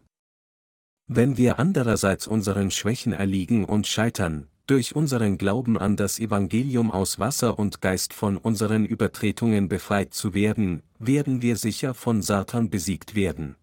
Wenn 1.15 1.37
wir 1.37 1.59
andererseits 1.59 2.25
unseren 2.25 2.71
Schwächen 2.71 3.13
erliegen 3.13 3.65
und 3.65 3.85
scheitern, 3.85 4.47
durch 4.65 4.95
unseren 4.95 5.37
Glauben 5.37 5.77
an 5.77 5.95
das 5.95 6.17
Evangelium 6.17 6.89
aus 6.89 7.19
Wasser 7.19 7.59
und 7.59 7.81
Geist 7.81 8.15
von 8.15 8.35
unseren 8.35 8.83
Übertretungen 8.83 9.67
befreit 9.67 10.15
zu 10.15 10.33
werden, 10.33 10.81
werden 10.97 11.43
wir 11.43 11.55
sicher 11.55 11.93
von 11.93 12.23
Satan 12.23 12.71
besiegt 12.71 13.13
werden. 13.13 13.57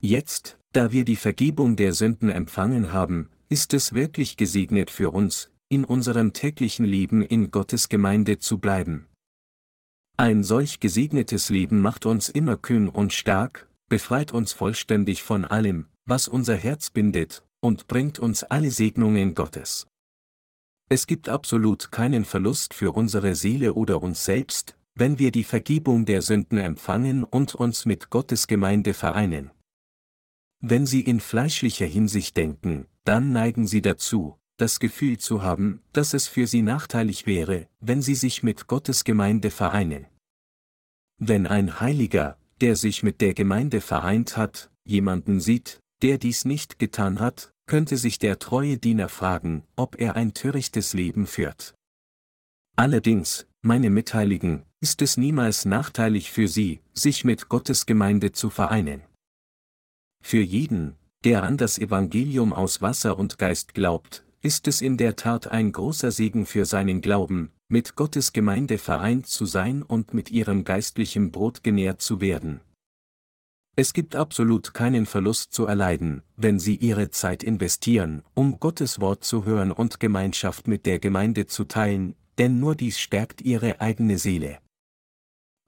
Jetzt, 0.00 0.56
da 0.72 0.92
wir 0.92 1.04
die 1.04 1.16
Vergebung 1.16 1.76
der 1.76 1.92
Sünden 1.92 2.30
empfangen 2.30 2.94
haben, 2.94 3.28
ist 3.50 3.74
es 3.74 3.92
wirklich 3.92 4.38
gesegnet 4.38 4.90
für 4.90 5.10
uns, 5.10 5.50
in 5.68 5.84
unserem 5.84 6.32
täglichen 6.32 6.86
Leben 6.86 7.20
in 7.20 7.50
Gottes 7.50 7.90
Gemeinde 7.90 8.38
zu 8.38 8.56
bleiben. 8.56 9.08
Ein 10.16 10.42
solch 10.42 10.80
gesegnetes 10.80 11.50
Leben 11.50 11.82
macht 11.82 12.06
uns 12.06 12.30
immer 12.30 12.56
kühn 12.56 12.88
und 12.88 13.12
stark, 13.12 13.68
befreit 13.90 14.32
uns 14.32 14.54
vollständig 14.54 15.22
von 15.22 15.44
allem, 15.44 15.84
was 16.06 16.28
unser 16.28 16.56
Herz 16.56 16.90
bindet, 16.90 17.44
und 17.60 17.86
bringt 17.88 18.18
uns 18.18 18.42
alle 18.42 18.70
Segnungen 18.70 19.34
Gottes. 19.34 19.86
Es 20.88 21.06
gibt 21.06 21.28
absolut 21.28 21.92
keinen 21.92 22.24
Verlust 22.24 22.74
für 22.74 22.92
unsere 22.92 23.34
Seele 23.34 23.74
oder 23.74 24.02
uns 24.02 24.24
selbst, 24.24 24.76
wenn 24.94 25.18
wir 25.18 25.30
die 25.30 25.44
Vergebung 25.44 26.04
der 26.04 26.20
Sünden 26.20 26.58
empfangen 26.58 27.22
und 27.24 27.54
uns 27.54 27.86
mit 27.86 28.10
Gottes 28.10 28.46
Gemeinde 28.46 28.92
vereinen. 28.92 29.50
Wenn 30.60 30.86
Sie 30.86 31.00
in 31.00 31.20
fleischlicher 31.20 31.86
Hinsicht 31.86 32.36
denken, 32.36 32.86
dann 33.04 33.32
neigen 33.32 33.66
Sie 33.66 33.82
dazu, 33.82 34.36
das 34.56 34.78
Gefühl 34.78 35.16
zu 35.16 35.42
haben, 35.42 35.80
dass 35.92 36.12
es 36.12 36.28
für 36.28 36.46
Sie 36.46 36.60
nachteilig 36.60 37.26
wäre, 37.26 37.68
wenn 37.80 38.02
Sie 38.02 38.14
sich 38.14 38.42
mit 38.42 38.66
Gottes 38.66 39.04
Gemeinde 39.04 39.50
vereinen. 39.50 40.06
Wenn 41.18 41.46
ein 41.46 41.80
Heiliger, 41.80 42.36
der 42.60 42.76
sich 42.76 43.02
mit 43.02 43.20
der 43.20 43.32
Gemeinde 43.32 43.80
vereint 43.80 44.36
hat, 44.36 44.70
jemanden 44.84 45.40
sieht, 45.40 45.80
der 46.02 46.18
dies 46.18 46.44
nicht 46.44 46.78
getan 46.78 47.20
hat, 47.20 47.52
könnte 47.66 47.96
sich 47.96 48.18
der 48.18 48.38
treue 48.38 48.78
Diener 48.78 49.08
fragen, 49.08 49.64
ob 49.76 50.00
er 50.00 50.16
ein 50.16 50.34
törichtes 50.34 50.92
Leben 50.92 51.26
führt. 51.26 51.74
Allerdings, 52.76 53.46
meine 53.62 53.90
Mitheiligen, 53.90 54.64
ist 54.80 55.02
es 55.02 55.16
niemals 55.16 55.66
nachteilig 55.66 56.30
für 56.30 56.48
Sie, 56.48 56.80
sich 56.94 57.24
mit 57.24 57.48
Gottes 57.48 57.86
Gemeinde 57.86 58.32
zu 58.32 58.50
vereinen. 58.50 59.02
Für 60.22 60.40
jeden, 60.40 60.96
der 61.24 61.42
an 61.42 61.58
das 61.58 61.78
Evangelium 61.78 62.52
aus 62.52 62.80
Wasser 62.80 63.18
und 63.18 63.38
Geist 63.38 63.74
glaubt, 63.74 64.24
ist 64.42 64.66
es 64.68 64.80
in 64.80 64.96
der 64.96 65.16
Tat 65.16 65.48
ein 65.48 65.70
großer 65.70 66.10
Segen 66.10 66.46
für 66.46 66.64
seinen 66.64 67.02
Glauben, 67.02 67.50
mit 67.68 67.94
Gottes 67.94 68.32
Gemeinde 68.32 68.78
vereint 68.78 69.26
zu 69.26 69.44
sein 69.44 69.82
und 69.82 70.14
mit 70.14 70.30
ihrem 70.30 70.64
geistlichen 70.64 71.30
Brot 71.30 71.62
genährt 71.62 72.00
zu 72.00 72.20
werden. 72.20 72.60
Es 73.76 73.92
gibt 73.92 74.16
absolut 74.16 74.74
keinen 74.74 75.06
Verlust 75.06 75.52
zu 75.52 75.66
erleiden, 75.66 76.22
wenn 76.36 76.58
Sie 76.58 76.76
Ihre 76.76 77.10
Zeit 77.10 77.42
investieren, 77.42 78.22
um 78.34 78.58
Gottes 78.60 79.00
Wort 79.00 79.24
zu 79.24 79.44
hören 79.44 79.72
und 79.72 80.00
Gemeinschaft 80.00 80.68
mit 80.68 80.86
der 80.86 80.98
Gemeinde 80.98 81.46
zu 81.46 81.64
teilen, 81.64 82.14
denn 82.38 82.58
nur 82.58 82.74
dies 82.74 82.98
stärkt 82.98 83.40
Ihre 83.40 83.80
eigene 83.80 84.18
Seele. 84.18 84.58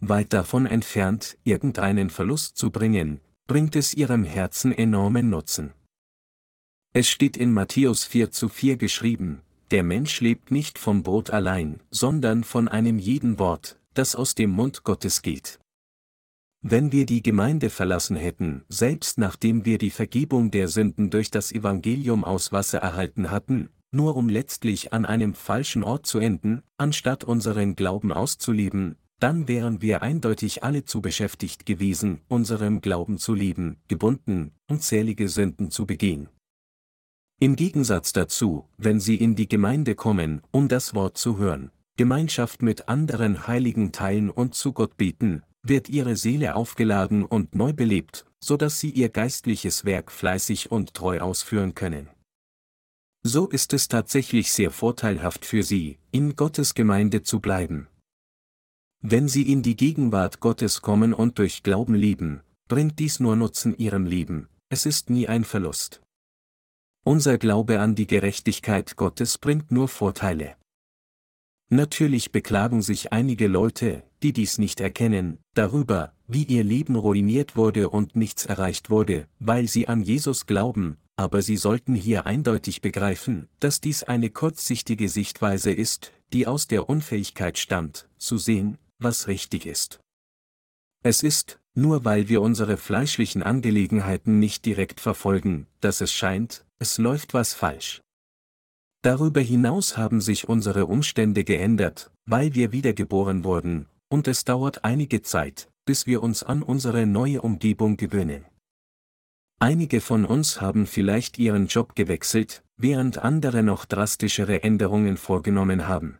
Weit 0.01 0.33
davon 0.33 0.67
entfernt, 0.67 1.39
irgendeinen 1.45 2.11
Verlust 2.11 2.57
zu 2.57 2.71
bringen, 2.71 3.21
bringt 3.47 3.77
es 3.77 3.95
Ihrem 3.95 4.25
Herzen 4.25 4.73
enormen 4.73 5.31
Nutzen. 5.31 5.73
Es 6.93 7.09
steht 7.09 7.37
in 7.37 7.53
Matthäus 7.53 8.05
4 8.05 8.31
zu 8.33 8.49
4 8.49 8.77
geschrieben, 8.77 9.43
der 9.71 9.83
Mensch 9.83 10.21
lebt 10.21 10.51
nicht 10.51 10.79
vom 10.79 11.03
Brot 11.03 11.31
allein, 11.31 11.81
sondern 11.91 12.45
von 12.45 12.69
einem 12.69 12.99
jeden 12.99 13.39
Wort, 13.39 13.79
das 13.95 14.15
aus 14.15 14.35
dem 14.35 14.51
Mund 14.51 14.85
Gottes 14.85 15.23
geht. 15.23 15.59
Wenn 16.65 16.93
wir 16.93 17.07
die 17.07 17.25
Gemeinde 17.25 17.71
verlassen 17.71 18.15
hätten, 18.15 18.65
selbst 18.69 19.19
nachdem 19.19 19.65
wir 19.65 19.79
die 19.79 19.91
Vergebung 19.91 20.53
der 20.53 20.69
Sünden 20.69 21.11
durch 21.11 21.29
das 21.33 21.51
Evangelium 21.51 22.23
aus 22.23 22.53
Wasser 22.53 22.79
erhalten 22.79 23.33
hatten, 23.33 23.71
nur 23.91 24.17
um 24.17 24.29
letztlich 24.29 24.93
an 24.93 25.05
einem 25.05 25.35
falschen 25.35 25.83
Ort 25.83 26.07
zu 26.07 26.21
enden, 26.21 26.63
anstatt 26.77 27.25
unseren 27.25 27.75
Glauben 27.75 28.13
auszuleben, 28.13 28.97
dann 29.19 29.49
wären 29.49 29.83
wir 29.83 30.03
eindeutig 30.03 30.63
alle 30.63 30.85
zu 30.85 31.01
beschäftigt 31.01 31.67
gewesen, 31.67 32.21
unserem 32.29 32.81
Glauben 32.81 33.19
zu 33.19 33.35
lieben, 33.35 33.81
gebunden, 33.89 34.53
unzählige 34.69 35.29
Sünden 35.29 35.73
zu 35.73 35.85
begehen. 35.85 36.29
Im 37.41 37.57
Gegensatz 37.57 38.13
dazu, 38.13 38.69
wenn 38.79 39.01
Sie 39.01 39.17
in 39.17 39.35
die 39.35 39.49
Gemeinde 39.49 39.97
kommen, 39.97 40.43
um 40.53 40.69
das 40.69 40.95
Wort 40.95 41.19
zu 41.19 41.39
hören, 41.39 41.73
Gemeinschaft 41.97 42.63
mit 42.63 42.89
anderen 42.89 43.49
Heiligen 43.49 43.91
teilen 43.91 44.31
und 44.31 44.55
zu 44.55 44.73
Gott 44.73 44.97
beten, 44.97 45.43
wird 45.63 45.89
Ihre 45.89 46.17
Seele 46.17 46.57
aufgeladen 46.57 47.25
und 47.25 47.55
neu 47.55 47.73
belebt, 47.73 48.27
so 48.41 48.57
dass 48.57 48.81
Sie 48.81 48.91
Ihr 48.91 49.09
geistliches 49.09 49.85
Werk 49.85 50.11
fleißig 50.11 50.71
und 50.71 50.95
treu 50.95 51.21
ausführen 51.21 51.75
können. 51.75 52.09
So 53.25 53.49
ist 53.49 53.73
es 53.73 53.87
tatsächlich 53.87 54.53
sehr 54.53 54.73
vorteilhaft 54.73 55.45
für 55.45 55.63
Sie, 55.63 55.99
in 56.11 56.35
Gottes 56.35 56.75
Gemeinde 56.75 57.23
zu 57.23 57.39
bleiben. 57.39 57.87
Wenn 59.01 59.29
Sie 59.29 59.51
in 59.51 59.63
die 59.63 59.77
Gegenwart 59.77 60.41
Gottes 60.41 60.83
kommen 60.83 61.15
und 61.15 61.39
durch 61.39 61.63
Glauben 61.63 61.95
lieben, 61.95 62.43
bringt 62.69 62.99
dies 62.99 63.21
nur 63.21 63.37
Nutzen 63.37 63.77
Ihrem 63.77 64.07
Leben, 64.07 64.49
es 64.69 64.87
ist 64.87 65.11
nie 65.11 65.29
ein 65.29 65.45
Verlust. 65.45 66.03
Unser 67.05 67.39
Glaube 67.39 67.81
an 67.81 67.95
die 67.95 68.07
Gerechtigkeit 68.07 68.97
Gottes 68.97 69.39
bringt 69.39 69.71
nur 69.71 69.89
Vorteile. 69.89 70.57
Natürlich 71.69 72.33
beklagen 72.33 72.83
sich 72.83 73.13
einige 73.13 73.49
Leute, 73.49 74.05
die 74.23 74.33
dies 74.33 74.59
nicht 74.59 74.81
erkennen, 74.81 75.39
darüber, 75.55 76.13
wie 76.27 76.45
ihr 76.45 76.65
Leben 76.65 76.97
ruiniert 76.97 77.57
wurde 77.57 77.89
und 77.89 78.17
nichts 78.17 78.47
erreicht 78.47 78.91
wurde, 78.91 79.27
weil 79.39 79.69
sie 79.69 79.89
an 79.89 80.03
Jesus 80.03 80.47
glauben, 80.47 80.97
aber 81.17 81.43
sie 81.43 81.57
sollten 81.57 81.95
hier 81.95 82.27
eindeutig 82.27 82.81
begreifen, 82.81 83.49
dass 83.61 83.81
dies 83.81 84.03
eine 84.03 84.31
kurzsichtige 84.31 85.09
Sichtweise 85.09 85.73
ist, 85.73 86.13
die 86.33 86.47
aus 86.47 86.67
der 86.67 86.89
Unfähigkeit 86.89 87.59
stammt, 87.59 88.09
zu 88.17 88.39
sehen, 88.39 88.79
was 88.99 89.27
richtig 89.29 89.67
ist. 89.67 90.01
Es 91.05 91.23
ist, 91.23 91.61
nur 91.75 92.05
weil 92.05 92.29
wir 92.29 92.41
unsere 92.43 92.77
fleischlichen 92.77 93.43
Angelegenheiten 93.43 94.39
nicht 94.39 94.65
direkt 94.65 95.01
verfolgen, 95.01 95.67
dass 95.81 96.01
es 96.01 96.13
scheint, 96.13 96.65
es 96.79 96.99
läuft 96.99 97.35
was 97.35 97.55
falsch. 97.55 98.01
Darüber 99.03 99.41
hinaus 99.41 99.97
haben 99.97 100.21
sich 100.21 100.49
unsere 100.49 100.87
Umstände 100.87 101.43
geändert, 101.43 102.13
weil 102.25 102.55
wir 102.55 102.71
wiedergeboren 102.71 103.43
wurden, 103.43 103.87
und 104.13 104.29
es 104.29 104.45
dauert 104.45 104.85
einige 104.85 105.23
Zeit, 105.23 105.71
bis 105.87 106.07
wir 106.07 106.23
uns 106.23 106.43
an 106.43 106.63
unsere 106.63 107.07
neue 107.07 107.41
Umgebung 107.41 107.97
gewöhnen. 107.97 108.45
Einige 109.59 110.03
von 110.03 110.27
uns 110.27 110.61
haben 110.61 110.87
vielleicht 110.87 111.39
ihren 111.39 111.67
Job 111.67 111.95
gewechselt, 111.95 112.63
während 112.77 113.19
andere 113.19 113.63
noch 113.63 113.87
drastischere 113.87 114.63
Änderungen 114.63 115.17
vorgenommen 115.17 115.89
haben. 115.89 116.19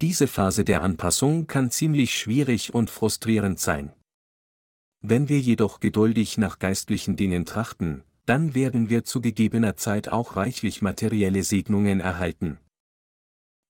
Diese 0.00 0.26
Phase 0.26 0.64
der 0.64 0.82
Anpassung 0.82 1.46
kann 1.46 1.70
ziemlich 1.70 2.18
schwierig 2.18 2.74
und 2.74 2.90
frustrierend 2.90 3.60
sein. 3.60 3.92
Wenn 5.00 5.28
wir 5.28 5.38
jedoch 5.38 5.78
geduldig 5.78 6.36
nach 6.36 6.58
geistlichen 6.58 7.14
Dingen 7.14 7.44
trachten, 7.44 8.02
dann 8.26 8.56
werden 8.56 8.88
wir 8.88 9.04
zu 9.04 9.20
gegebener 9.20 9.76
Zeit 9.76 10.08
auch 10.08 10.34
reichlich 10.34 10.82
materielle 10.82 11.44
Segnungen 11.44 12.00
erhalten. 12.00 12.58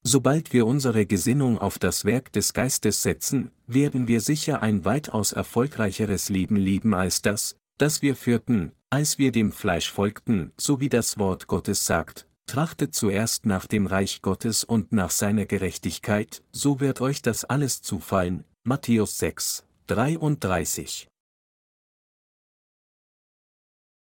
Sobald 0.04 0.52
wir 0.52 0.66
unsere 0.66 1.06
Gesinnung 1.06 1.58
auf 1.58 1.78
das 1.78 2.04
Werk 2.04 2.32
des 2.32 2.52
Geistes 2.52 3.02
setzen, 3.02 3.52
werden 3.66 4.08
wir 4.08 4.20
sicher 4.20 4.60
ein 4.60 4.84
weitaus 4.84 5.32
erfolgreicheres 5.32 6.28
Leben 6.28 6.56
leben 6.56 6.92
als 6.92 7.22
das, 7.22 7.56
das 7.78 8.02
wir 8.02 8.16
führten, 8.16 8.72
als 8.90 9.18
wir 9.18 9.30
dem 9.30 9.52
Fleisch 9.52 9.90
folgten, 9.90 10.52
so 10.56 10.80
wie 10.80 10.88
das 10.88 11.18
Wort 11.18 11.46
Gottes 11.46 11.86
sagt, 11.86 12.26
trachtet 12.46 12.94
zuerst 12.94 13.46
nach 13.46 13.66
dem 13.66 13.86
Reich 13.86 14.22
Gottes 14.22 14.64
und 14.64 14.90
nach 14.90 15.10
seiner 15.10 15.46
Gerechtigkeit, 15.46 16.42
so 16.50 16.80
wird 16.80 17.00
euch 17.00 17.22
das 17.22 17.44
alles 17.44 17.80
zufallen. 17.80 18.44
Matthäus 18.64 19.18
6, 19.18 19.64
33 19.86 21.08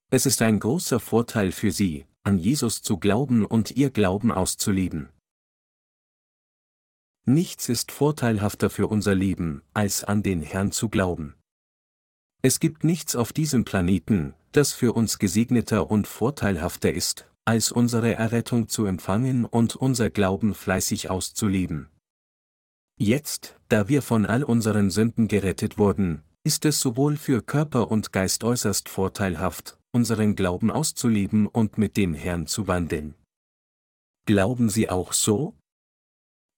es 0.10 0.26
ist 0.26 0.42
ein 0.42 0.62
großer 0.62 1.02
Vorteil 1.02 1.52
für 1.52 1.70
Sie, 1.70 2.06
an 2.24 2.38
Jesus 2.38 2.82
zu 2.82 2.98
glauben 2.98 3.46
und 3.46 3.72
Ihr 3.72 3.90
Glauben 3.90 4.32
auszuleben. 4.32 5.10
Nichts 7.30 7.68
ist 7.68 7.92
vorteilhafter 7.92 8.70
für 8.70 8.88
unser 8.88 9.14
Leben, 9.14 9.62
als 9.74 10.06
an 10.06 10.24
den 10.24 10.42
Herrn 10.42 10.72
zu 10.72 10.88
glauben. 10.88 11.36
Es 12.42 12.62
gibt 12.62 12.86
nichts 12.86 13.18
auf 13.18 13.34
diesem 13.34 13.66
Planeten, 13.66 14.34
das 14.54 14.72
für 14.72 14.94
uns 14.94 15.20
gesegneter 15.20 15.92
und 15.92 16.08
vorteilhafter 16.08 16.94
ist, 16.94 17.30
als 17.44 17.74
unsere 17.74 18.14
Errettung 18.16 18.70
zu 18.70 18.86
empfangen 18.86 19.44
und 19.44 19.76
unser 19.76 20.10
Glauben 20.10 20.54
fleißig 20.54 21.10
auszuleben. 21.10 21.90
Jetzt, 22.98 23.60
da 23.68 23.90
wir 23.90 24.02
von 24.02 24.26
all 24.26 24.46
unseren 24.46 24.90
Sünden 24.90 25.28
gerettet 25.28 25.78
wurden, 25.78 26.24
ist 26.46 26.64
es 26.64 26.80
sowohl 26.80 27.18
für 27.18 27.42
Körper 27.42 27.92
und 27.92 28.14
Geist 28.14 28.46
äußerst 28.46 28.88
vorteilhaft, 28.88 29.78
unseren 29.92 30.38
Glauben 30.38 30.72
auszuleben 30.72 31.46
und 31.46 31.78
mit 31.78 31.98
dem 31.98 32.14
Herrn 32.14 32.48
zu 32.48 32.70
wandeln. 32.70 33.16
Glauben 34.26 34.70
Sie 34.70 34.90
auch 34.90 35.12
so? 35.12 35.56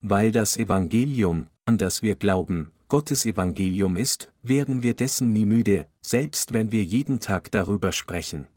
Weil 0.02 0.32
das 0.32 0.56
Evangelium, 0.56 1.48
an 1.66 1.78
das 1.78 2.02
wir 2.02 2.16
glauben, 2.16 2.72
Gottes 2.88 3.26
Evangelium 3.26 3.98
ist, 3.98 4.32
werden 4.42 4.82
wir 4.82 4.96
dessen 4.96 5.34
nie 5.34 5.46
müde, 5.46 5.88
selbst 6.02 6.54
wenn 6.54 6.72
wir 6.72 6.84
jeden 6.84 7.20
Tag 7.20 7.52
darüber 7.52 7.92
sprechen. 7.92 8.48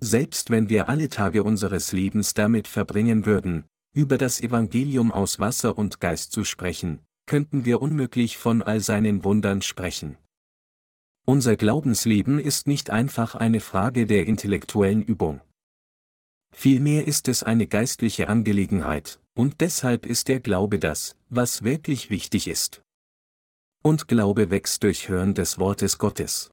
Selbst 0.00 0.50
wenn 0.50 0.68
wir 0.68 0.88
alle 0.88 1.08
Tage 1.08 1.44
unseres 1.44 1.92
Lebens 1.92 2.34
damit 2.34 2.66
verbringen 2.66 3.24
würden, 3.24 3.64
über 3.94 4.18
das 4.18 4.40
Evangelium 4.40 5.12
aus 5.12 5.38
Wasser 5.38 5.78
und 5.78 6.00
Geist 6.00 6.32
zu 6.32 6.44
sprechen, 6.44 6.98
könnten 7.26 7.64
wir 7.64 7.80
unmöglich 7.80 8.36
von 8.36 8.62
all 8.62 8.80
seinen 8.80 9.22
Wundern 9.22 9.62
sprechen. 9.62 10.18
Unser 11.24 11.56
Glaubensleben 11.56 12.40
ist 12.40 12.66
nicht 12.66 12.90
einfach 12.90 13.36
eine 13.36 13.60
Frage 13.60 14.06
der 14.06 14.26
intellektuellen 14.26 15.02
Übung. 15.02 15.40
Vielmehr 16.52 17.06
ist 17.06 17.28
es 17.28 17.44
eine 17.44 17.68
geistliche 17.68 18.28
Angelegenheit, 18.28 19.20
und 19.34 19.60
deshalb 19.60 20.06
ist 20.06 20.28
der 20.28 20.40
Glaube 20.40 20.78
das, 20.78 21.16
was 21.28 21.62
wirklich 21.62 22.10
wichtig 22.10 22.48
ist. 22.48 22.82
Und 23.82 24.08
Glaube 24.08 24.50
wächst 24.50 24.82
durch 24.82 25.08
Hören 25.08 25.34
des 25.34 25.58
Wortes 25.58 25.98
Gottes. 25.98 26.50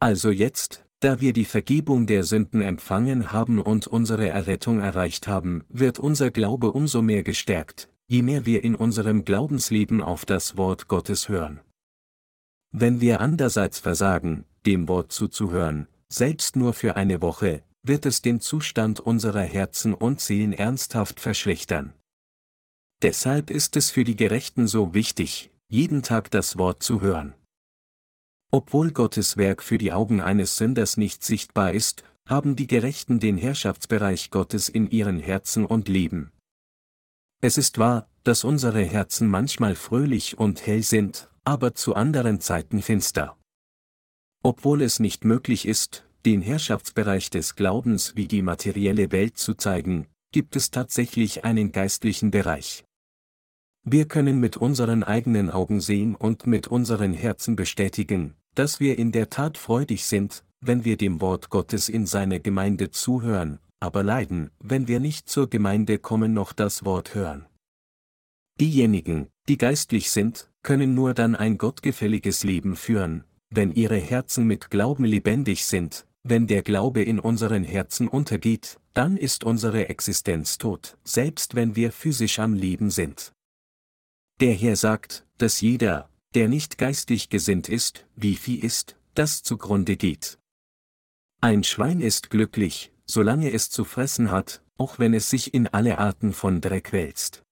Also 0.00 0.30
jetzt, 0.30 0.84
da 1.00 1.20
wir 1.20 1.32
die 1.32 1.44
Vergebung 1.44 2.06
der 2.06 2.24
Sünden 2.24 2.62
empfangen 2.62 3.32
haben 3.32 3.60
und 3.60 3.86
unsere 3.86 4.28
Errettung 4.28 4.80
erreicht 4.80 5.28
haben, 5.28 5.64
wird 5.68 5.98
unser 5.98 6.30
Glaube 6.30 6.72
umso 6.72 7.02
mehr 7.02 7.22
gestärkt, 7.22 7.90
je 8.06 8.22
mehr 8.22 8.46
wir 8.46 8.64
in 8.64 8.74
unserem 8.74 9.24
Glaubensleben 9.24 10.00
auf 10.00 10.24
das 10.24 10.56
Wort 10.56 10.88
Gottes 10.88 11.28
hören. 11.28 11.60
Wenn 12.70 13.00
wir 13.00 13.20
andererseits 13.20 13.78
versagen, 13.78 14.46
dem 14.66 14.88
Wort 14.88 15.12
zuzuhören, 15.12 15.88
selbst 16.08 16.56
nur 16.56 16.72
für 16.72 16.96
eine 16.96 17.20
Woche, 17.20 17.62
wird 17.86 18.06
es 18.06 18.22
den 18.22 18.40
Zustand 18.40 18.98
unserer 18.98 19.42
Herzen 19.42 19.94
und 19.94 20.20
Seelen 20.20 20.52
ernsthaft 20.52 21.20
verschlechtern. 21.20 21.92
Deshalb 23.02 23.50
ist 23.50 23.76
es 23.76 23.90
für 23.90 24.04
die 24.04 24.16
Gerechten 24.16 24.66
so 24.66 24.94
wichtig, 24.94 25.50
jeden 25.68 26.02
Tag 26.02 26.30
das 26.30 26.56
Wort 26.56 26.82
zu 26.82 27.00
hören. 27.00 27.34
Obwohl 28.50 28.92
Gottes 28.92 29.36
Werk 29.36 29.62
für 29.62 29.78
die 29.78 29.92
Augen 29.92 30.20
eines 30.20 30.56
Sünders 30.56 30.96
nicht 30.96 31.22
sichtbar 31.22 31.72
ist, 31.72 32.04
haben 32.26 32.56
die 32.56 32.66
Gerechten 32.66 33.20
den 33.20 33.36
Herrschaftsbereich 33.36 34.30
Gottes 34.30 34.68
in 34.68 34.90
ihren 34.90 35.18
Herzen 35.18 35.66
und 35.66 35.88
Leben. 35.88 36.32
Es 37.42 37.58
ist 37.58 37.78
wahr, 37.78 38.08
dass 38.22 38.44
unsere 38.44 38.82
Herzen 38.82 39.28
manchmal 39.28 39.74
fröhlich 39.74 40.38
und 40.38 40.66
hell 40.66 40.82
sind, 40.82 41.28
aber 41.44 41.74
zu 41.74 41.94
anderen 41.94 42.40
Zeiten 42.40 42.80
finster. 42.80 43.36
Obwohl 44.42 44.80
es 44.80 44.98
nicht 45.00 45.24
möglich 45.24 45.66
ist, 45.66 46.06
den 46.24 46.40
Herrschaftsbereich 46.40 47.30
des 47.30 47.54
Glaubens 47.54 48.16
wie 48.16 48.26
die 48.26 48.42
materielle 48.42 49.12
Welt 49.12 49.36
zu 49.36 49.54
zeigen, 49.54 50.06
gibt 50.32 50.56
es 50.56 50.70
tatsächlich 50.70 51.44
einen 51.44 51.70
geistlichen 51.70 52.30
Bereich. 52.30 52.84
Wir 53.86 54.08
können 54.08 54.40
mit 54.40 54.56
unseren 54.56 55.02
eigenen 55.02 55.50
Augen 55.50 55.80
sehen 55.80 56.14
und 56.14 56.46
mit 56.46 56.68
unseren 56.68 57.12
Herzen 57.12 57.56
bestätigen, 57.56 58.34
dass 58.54 58.80
wir 58.80 58.98
in 58.98 59.12
der 59.12 59.28
Tat 59.28 59.58
freudig 59.58 60.06
sind, 60.06 60.44
wenn 60.60 60.84
wir 60.86 60.96
dem 60.96 61.20
Wort 61.20 61.50
Gottes 61.50 61.90
in 61.90 62.06
seiner 62.06 62.40
Gemeinde 62.40 62.90
zuhören, 62.90 63.58
aber 63.80 64.02
leiden, 64.02 64.50
wenn 64.60 64.88
wir 64.88 65.00
nicht 65.00 65.28
zur 65.28 65.50
Gemeinde 65.50 65.98
kommen 65.98 66.32
noch 66.32 66.54
das 66.54 66.86
Wort 66.86 67.14
hören. 67.14 67.44
Diejenigen, 68.58 69.28
die 69.48 69.58
geistlich 69.58 70.10
sind, 70.10 70.50
können 70.62 70.94
nur 70.94 71.12
dann 71.12 71.36
ein 71.36 71.58
gottgefälliges 71.58 72.44
Leben 72.44 72.76
führen, 72.76 73.24
wenn 73.50 73.72
ihre 73.72 73.98
Herzen 73.98 74.46
mit 74.46 74.70
Glauben 74.70 75.04
lebendig 75.04 75.66
sind, 75.66 76.06
wenn 76.24 76.46
der 76.46 76.62
Glaube 76.62 77.02
in 77.02 77.20
unseren 77.20 77.64
Herzen 77.64 78.08
untergeht, 78.08 78.80
dann 78.94 79.16
ist 79.16 79.44
unsere 79.44 79.88
Existenz 79.88 80.58
tot, 80.58 80.96
selbst 81.04 81.54
wenn 81.54 81.76
wir 81.76 81.92
physisch 81.92 82.38
am 82.38 82.54
Leben 82.54 82.90
sind. 82.90 83.32
Der 84.40 84.54
Herr 84.54 84.76
sagt, 84.76 85.26
dass 85.38 85.60
jeder, 85.60 86.08
der 86.34 86.48
nicht 86.48 86.78
geistig 86.78 87.28
gesinnt 87.28 87.68
ist, 87.68 88.06
wie 88.16 88.36
Vieh 88.36 88.58
ist, 88.58 88.96
das 89.14 89.42
zugrunde 89.42 89.96
geht. 89.96 90.38
Ein 91.40 91.62
Schwein 91.62 92.00
ist 92.00 92.30
glücklich, 92.30 92.90
solange 93.04 93.52
es 93.52 93.68
zu 93.70 93.84
fressen 93.84 94.30
hat, 94.30 94.62
auch 94.78 94.98
wenn 94.98 95.14
es 95.14 95.28
sich 95.28 95.52
in 95.52 95.68
alle 95.68 95.98
Arten 95.98 96.32
von 96.32 96.60
Dreck 96.60 96.92
wälzt. 96.92 97.42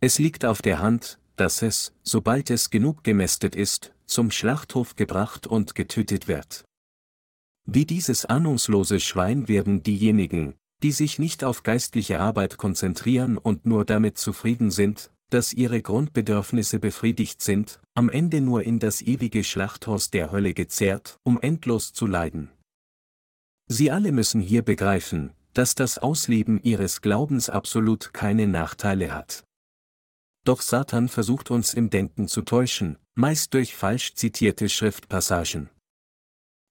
Es 0.00 0.18
liegt 0.18 0.44
auf 0.44 0.62
der 0.62 0.80
Hand, 0.80 1.18
dass 1.36 1.62
es, 1.62 1.92
sobald 2.02 2.50
es 2.50 2.70
genug 2.70 3.02
gemästet 3.02 3.56
ist, 3.56 3.94
zum 4.04 4.30
Schlachthof 4.30 4.96
gebracht 4.96 5.46
und 5.46 5.74
getötet 5.74 6.28
wird. 6.28 6.64
Wie 7.72 7.86
dieses 7.86 8.24
ahnungslose 8.24 8.98
Schwein 8.98 9.46
werden 9.46 9.84
diejenigen, 9.84 10.54
die 10.82 10.90
sich 10.90 11.20
nicht 11.20 11.44
auf 11.44 11.62
geistliche 11.62 12.18
Arbeit 12.18 12.56
konzentrieren 12.58 13.38
und 13.38 13.64
nur 13.64 13.84
damit 13.84 14.18
zufrieden 14.18 14.72
sind, 14.72 15.12
dass 15.30 15.52
ihre 15.52 15.80
Grundbedürfnisse 15.80 16.80
befriedigt 16.80 17.40
sind, 17.40 17.78
am 17.94 18.08
Ende 18.08 18.40
nur 18.40 18.64
in 18.64 18.80
das 18.80 19.02
ewige 19.02 19.44
Schlachthaus 19.44 20.10
der 20.10 20.32
Hölle 20.32 20.52
gezerrt, 20.52 21.20
um 21.22 21.40
endlos 21.40 21.92
zu 21.92 22.08
leiden. 22.08 22.50
Sie 23.68 23.92
alle 23.92 24.10
müssen 24.10 24.40
hier 24.40 24.62
begreifen, 24.62 25.30
dass 25.54 25.76
das 25.76 25.98
Ausleben 25.98 26.60
ihres 26.64 27.02
Glaubens 27.02 27.48
absolut 27.48 28.12
keine 28.12 28.48
Nachteile 28.48 29.14
hat. 29.14 29.44
Doch 30.44 30.60
Satan 30.60 31.08
versucht 31.08 31.52
uns 31.52 31.72
im 31.72 31.88
Denken 31.88 32.26
zu 32.26 32.42
täuschen, 32.42 32.98
meist 33.14 33.54
durch 33.54 33.76
falsch 33.76 34.14
zitierte 34.14 34.68
Schriftpassagen. 34.68 35.70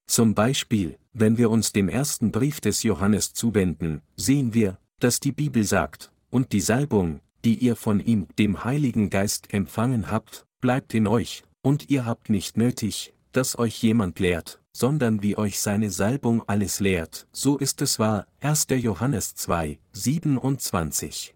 Zum 0.10 0.34
Beispiel, 0.34 0.98
wenn 1.14 1.38
wir 1.38 1.52
uns 1.52 1.72
dem 1.72 1.88
ersten 1.88 2.32
Brief 2.32 2.62
des 2.62 2.82
Johannes 2.82 3.34
zuwenden, 3.34 4.02
sehen 4.16 4.56
wir, 4.56 4.80
dass 5.00 5.20
die 5.20 5.32
Bibel 5.32 5.64
sagt, 5.64 6.12
und 6.32 6.52
die 6.52 6.62
Salbung, 6.62 7.20
die 7.46 7.54
ihr 7.54 7.76
von 7.76 8.00
ihm, 8.00 8.26
dem 8.40 8.64
Heiligen 8.64 9.12
Geist, 9.12 9.54
empfangen 9.54 10.10
habt, 10.10 10.48
bleibt 10.62 10.96
in 10.96 11.06
euch, 11.06 11.44
und 11.62 11.92
ihr 11.92 12.08
habt 12.08 12.32
nicht 12.32 12.58
nötig, 12.58 13.14
dass 13.34 13.60
euch 13.60 13.84
jemand 13.84 14.18
lehrt, 14.20 14.60
sondern 14.74 15.22
wie 15.22 15.38
euch 15.38 15.60
seine 15.60 15.92
Salbung 15.92 16.42
alles 16.48 16.80
lehrt, 16.80 17.28
so 17.32 17.60
ist 17.60 17.80
es 17.84 18.00
wahr, 18.00 18.26
1. 18.40 18.66
Johannes 18.82 19.36
2, 19.36 19.78
27. 19.94 21.36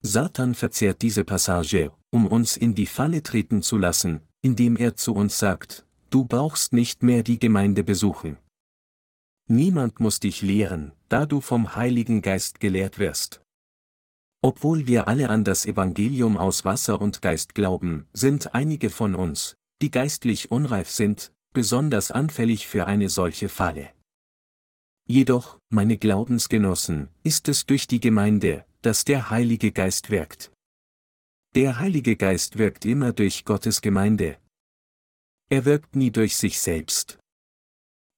Satan 0.00 0.54
verzehrt 0.54 1.02
diese 1.02 1.24
Passage, 1.24 1.92
um 2.08 2.26
uns 2.26 2.56
in 2.56 2.74
die 2.74 2.86
Falle 2.86 3.22
treten 3.22 3.60
zu 3.60 3.76
lassen, 3.76 4.22
indem 4.40 4.76
er 4.76 4.96
zu 4.96 5.14
uns 5.14 5.38
sagt, 5.38 5.85
du 6.10 6.24
brauchst 6.24 6.72
nicht 6.72 7.02
mehr 7.02 7.22
die 7.22 7.38
Gemeinde 7.38 7.84
besuchen. 7.84 8.38
Niemand 9.48 10.00
muss 10.00 10.20
dich 10.20 10.42
lehren, 10.42 10.92
da 11.08 11.26
du 11.26 11.40
vom 11.40 11.76
Heiligen 11.76 12.22
Geist 12.22 12.60
gelehrt 12.60 12.98
wirst. 12.98 13.42
Obwohl 14.42 14.86
wir 14.86 15.08
alle 15.08 15.28
an 15.30 15.44
das 15.44 15.66
Evangelium 15.66 16.36
aus 16.36 16.64
Wasser 16.64 17.00
und 17.00 17.22
Geist 17.22 17.54
glauben, 17.54 18.06
sind 18.12 18.54
einige 18.54 18.90
von 18.90 19.14
uns, 19.14 19.56
die 19.82 19.90
geistlich 19.90 20.50
unreif 20.50 20.90
sind, 20.90 21.32
besonders 21.52 22.10
anfällig 22.10 22.66
für 22.66 22.86
eine 22.86 23.08
solche 23.08 23.48
Falle. 23.48 23.90
Jedoch, 25.08 25.58
meine 25.68 25.98
Glaubensgenossen, 25.98 27.08
ist 27.22 27.48
es 27.48 27.66
durch 27.66 27.86
die 27.86 28.00
Gemeinde, 28.00 28.66
dass 28.82 29.04
der 29.04 29.30
Heilige 29.30 29.72
Geist 29.72 30.10
wirkt. 30.10 30.50
Der 31.54 31.78
Heilige 31.78 32.16
Geist 32.16 32.58
wirkt 32.58 32.84
immer 32.84 33.12
durch 33.12 33.44
Gottes 33.44 33.80
Gemeinde. 33.80 34.38
Er 35.48 35.64
wirkt 35.64 35.94
nie 35.94 36.10
durch 36.10 36.36
sich 36.36 36.60
selbst. 36.60 37.18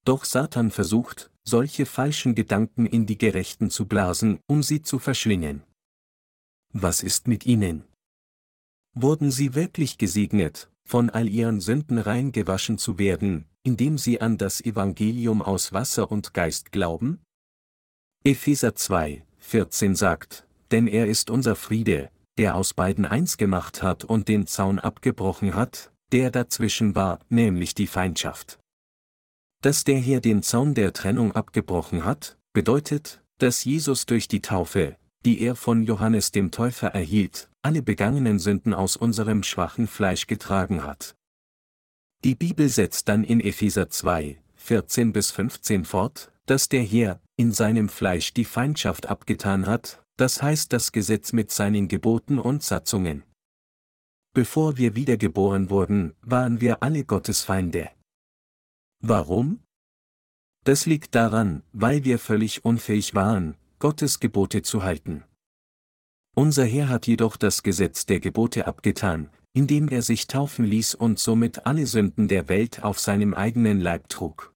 Doch 0.03 0.25
Satan 0.25 0.71
versucht, 0.71 1.31
solche 1.43 1.85
falschen 1.85 2.33
Gedanken 2.33 2.85
in 2.87 3.05
die 3.05 3.17
Gerechten 3.17 3.69
zu 3.69 3.85
blasen, 3.85 4.39
um 4.47 4.63
sie 4.63 4.81
zu 4.81 4.97
verschlingen. 4.97 5.63
Was 6.73 7.03
ist 7.03 7.27
mit 7.27 7.45
ihnen? 7.45 7.83
Wurden 8.95 9.29
sie 9.29 9.53
wirklich 9.53 9.97
gesegnet, 9.97 10.71
von 10.87 11.11
all 11.11 11.27
ihren 11.29 11.61
Sünden 11.61 11.99
rein 11.99 12.31
gewaschen 12.31 12.79
zu 12.79 12.97
werden, 12.97 13.45
indem 13.63 13.99
sie 13.99 14.21
an 14.21 14.37
das 14.39 14.61
Evangelium 14.61 15.43
aus 15.43 15.71
Wasser 15.71 16.11
und 16.11 16.33
Geist 16.33 16.71
glauben? 16.71 17.21
Epheser 18.23 18.73
2, 18.73 19.23
14 19.37 19.95
sagt, 19.95 20.47
denn 20.71 20.87
er 20.87 21.07
ist 21.07 21.29
unser 21.29 21.55
Friede, 21.55 22.09
der 22.37 22.55
aus 22.55 22.73
beiden 22.73 23.05
eins 23.05 23.37
gemacht 23.37 23.83
hat 23.83 24.03
und 24.03 24.27
den 24.27 24.47
Zaun 24.47 24.79
abgebrochen 24.79 25.53
hat, 25.53 25.91
der 26.11 26.31
dazwischen 26.31 26.95
war, 26.95 27.19
nämlich 27.29 27.75
die 27.75 27.87
Feindschaft. 27.87 28.59
Dass 29.61 29.83
der 29.83 29.97
hier 29.97 30.21
den 30.21 30.41
Zaun 30.43 30.73
der 30.73 30.93
Trennung 30.93 31.33
abgebrochen 31.33 32.05
hat, 32.05 32.37
bedeutet, 32.53 33.21
dass 33.37 33.63
Jesus 33.63 34.05
durch 34.05 34.27
die 34.27 34.41
Taufe, 34.41 34.97
die 35.25 35.41
er 35.41 35.55
von 35.55 35.83
Johannes 35.83 36.31
dem 36.31 36.51
Täufer 36.51 36.87
erhielt, 36.89 37.49
alle 37.61 37.81
begangenen 37.81 38.39
Sünden 38.39 38.73
aus 38.73 38.95
unserem 38.95 39.43
schwachen 39.43 39.87
Fleisch 39.87 40.27
getragen 40.27 40.83
hat. 40.83 41.15
Die 42.23 42.35
Bibel 42.35 42.69
setzt 42.69 43.07
dann 43.07 43.23
in 43.23 43.39
Epheser 43.39 43.89
2, 43.89 44.41
14 44.55 45.13
bis 45.13 45.31
15 45.31 45.85
fort, 45.85 46.31
dass 46.45 46.67
der 46.67 46.83
Herr, 46.83 47.21
in 47.35 47.51
seinem 47.51 47.89
Fleisch 47.89 48.33
die 48.33 48.45
Feindschaft 48.45 49.07
abgetan 49.07 49.67
hat, 49.67 50.03
das 50.17 50.41
heißt 50.41 50.73
das 50.73 50.91
Gesetz 50.91 51.31
mit 51.31 51.51
seinen 51.51 51.87
Geboten 51.87 52.39
und 52.39 52.63
Satzungen. 52.63 53.23
Bevor 54.33 54.77
wir 54.77 54.95
wiedergeboren 54.95 55.69
wurden, 55.69 56.13
waren 56.21 56.61
wir 56.61 56.83
alle 56.83 57.03
Gottes 57.03 57.41
Feinde. 57.41 57.89
Warum? 59.01 59.59
Das 60.65 60.85
liegt 60.85 61.15
daran, 61.15 61.63
weil 61.71 62.03
wir 62.03 62.19
völlig 62.19 62.65
unfähig 62.65 63.15
waren, 63.15 63.55
Gottes 63.79 64.19
Gebote 64.19 64.61
zu 64.61 64.83
halten. 64.83 65.23
Unser 66.35 66.65
Herr 66.65 66.89
hat 66.89 67.07
jedoch 67.07 67.37
das 67.37 67.63
Gesetz 67.63 68.05
der 68.05 68.19
Gebote 68.19 68.67
abgetan, 68.67 69.29
indem 69.53 69.87
er 69.87 70.01
sich 70.01 70.27
taufen 70.27 70.65
ließ 70.65 70.95
und 70.95 71.17
somit 71.17 71.65
alle 71.65 71.87
Sünden 71.87 72.27
der 72.27 72.49
Welt 72.49 72.83
auf 72.83 72.99
seinem 72.99 73.33
eigenen 73.33 73.79
Leib 73.81 74.09
trug. 74.09 74.53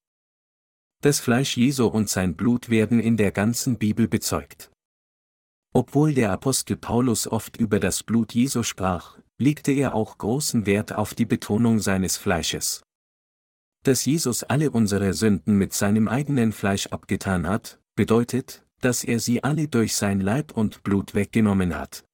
Das 1.02 1.20
Fleisch 1.20 1.58
Jesu 1.58 1.88
und 1.88 2.10
sein 2.10 2.36
Blut 2.36 2.70
werden 2.70 3.00
in 3.00 3.18
der 3.18 3.32
ganzen 3.32 3.78
Bibel 3.78 4.08
bezeugt. 4.08 4.72
Obwohl 5.76 6.14
der 6.14 6.32
Apostel 6.32 6.78
Paulus 6.78 7.28
oft 7.28 7.58
über 7.58 7.80
das 7.80 8.04
Blut 8.04 8.36
Jesu 8.36 8.62
sprach, 8.62 9.18
legte 9.40 9.72
er 9.72 9.96
auch 9.96 10.20
großen 10.20 10.68
Wert 10.68 10.94
auf 10.94 11.16
die 11.16 11.26
Betonung 11.26 11.80
seines 11.80 12.16
Fleisches. 12.16 12.84
Dass 13.84 14.06
Jesus 14.06 14.44
alle 14.44 14.70
unsere 14.70 15.14
Sünden 15.14 15.58
mit 15.58 15.74
seinem 15.74 16.08
eigenen 16.08 16.52
Fleisch 16.52 16.88
abgetan 16.88 17.48
hat, 17.48 17.80
bedeutet, 17.96 18.64
dass 18.82 19.04
er 19.04 19.20
sie 19.20 19.44
alle 19.44 19.68
durch 19.68 19.96
sein 19.96 20.22
Leib 20.22 20.56
und 20.56 20.84
Blut 20.84 21.16
weggenommen 21.16 21.76
hat. 21.76 22.06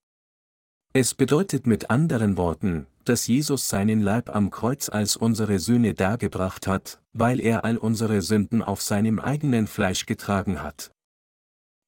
Es 0.94 1.14
bedeutet 1.14 1.68
mit 1.68 1.90
anderen 1.90 2.38
Worten, 2.38 2.88
dass 3.04 3.28
Jesus 3.28 3.68
seinen 3.68 4.02
Leib 4.02 4.34
am 4.34 4.52
Kreuz 4.52 4.88
als 4.88 5.18
unsere 5.18 5.60
Sühne 5.60 5.94
dargebracht 5.94 6.66
hat, 6.66 7.02
weil 7.12 7.40
er 7.42 7.66
all 7.66 7.78
unsere 7.78 8.22
Sünden 8.22 8.64
auf 8.64 8.82
seinem 8.82 9.20
eigenen 9.20 9.68
Fleisch 9.68 10.06
getragen 10.06 10.64
hat. 10.64 10.92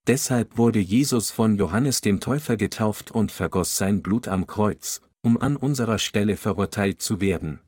Deshalb 0.08 0.58
wurde 0.58 0.80
Jesus 0.80 1.30
von 1.30 1.56
Johannes 1.58 2.02
dem 2.02 2.20
Täufer 2.20 2.58
getauft 2.58 3.12
und 3.12 3.32
vergoss 3.32 3.78
sein 3.78 4.02
Blut 4.02 4.28
am 4.28 4.48
Kreuz, 4.48 5.02
um 5.22 5.40
an 5.40 5.56
unserer 5.56 6.00
Stelle 6.00 6.38
verurteilt 6.38 7.02
zu 7.02 7.22
werden. 7.22 7.60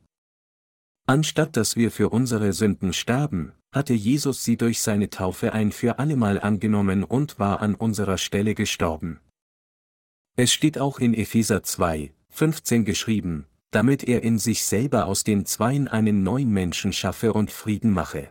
Anstatt 1.06 1.56
dass 1.56 1.76
wir 1.76 1.90
für 1.90 2.08
unsere 2.08 2.52
Sünden 2.52 2.92
starben, 2.92 3.52
hatte 3.72 3.92
Jesus 3.92 4.42
sie 4.42 4.56
durch 4.56 4.80
seine 4.80 5.10
Taufe 5.10 5.52
ein 5.52 5.70
für 5.70 5.98
allemal 5.98 6.40
angenommen 6.40 7.04
und 7.04 7.38
war 7.38 7.60
an 7.60 7.74
unserer 7.74 8.18
Stelle 8.18 8.54
gestorben. 8.54 9.20
Es 10.36 10.52
steht 10.52 10.78
auch 10.78 10.98
in 10.98 11.14
Epheser 11.14 11.62
2, 11.62 12.12
15 12.30 12.84
geschrieben, 12.84 13.46
damit 13.70 14.02
er 14.02 14.22
in 14.22 14.38
sich 14.38 14.64
selber 14.64 15.06
aus 15.06 15.22
den 15.22 15.46
Zweien 15.46 15.86
einen 15.86 16.22
neuen 16.22 16.50
Menschen 16.50 16.92
schaffe 16.92 17.32
und 17.32 17.52
Frieden 17.52 17.90
mache. 17.90 18.30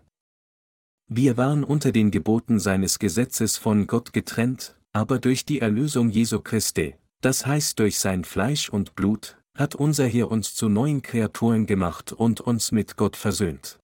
Wir 1.07 1.37
waren 1.37 1.63
unter 1.63 1.91
den 1.91 2.11
Geboten 2.11 2.59
seines 2.59 2.99
Gesetzes 2.99 3.57
von 3.57 3.87
Gott 3.87 4.13
getrennt, 4.13 4.75
aber 4.93 5.19
durch 5.19 5.45
die 5.45 5.59
Erlösung 5.59 6.09
Jesu 6.09 6.39
Christi, 6.39 6.95
das 7.21 7.45
heißt 7.45 7.79
durch 7.79 7.99
sein 7.99 8.23
Fleisch 8.23 8.69
und 8.69 8.95
Blut, 8.95 9.37
hat 9.57 9.75
unser 9.75 10.07
Herr 10.07 10.31
uns 10.31 10.55
zu 10.55 10.69
neuen 10.69 11.01
Kreaturen 11.01 11.65
gemacht 11.65 12.11
und 12.11 12.41
uns 12.41 12.71
mit 12.71 12.97
Gott 12.97 13.15
versöhnt. 13.15 13.79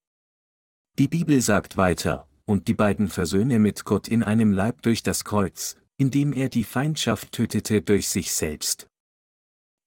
Die 0.97 1.07
Bibel 1.07 1.41
sagt 1.41 1.77
weiter, 1.77 2.27
und 2.45 2.67
die 2.67 2.73
beiden 2.73 3.07
versöhne 3.07 3.59
mit 3.59 3.85
Gott 3.85 4.07
in 4.07 4.23
einem 4.23 4.51
Leib 4.51 4.81
durch 4.81 5.03
das 5.03 5.23
Kreuz, 5.23 5.77
indem 5.97 6.33
er 6.33 6.49
die 6.49 6.63
Feindschaft 6.63 7.31
tötete 7.31 7.81
durch 7.81 8.09
sich 8.09 8.33
selbst. 8.33 8.87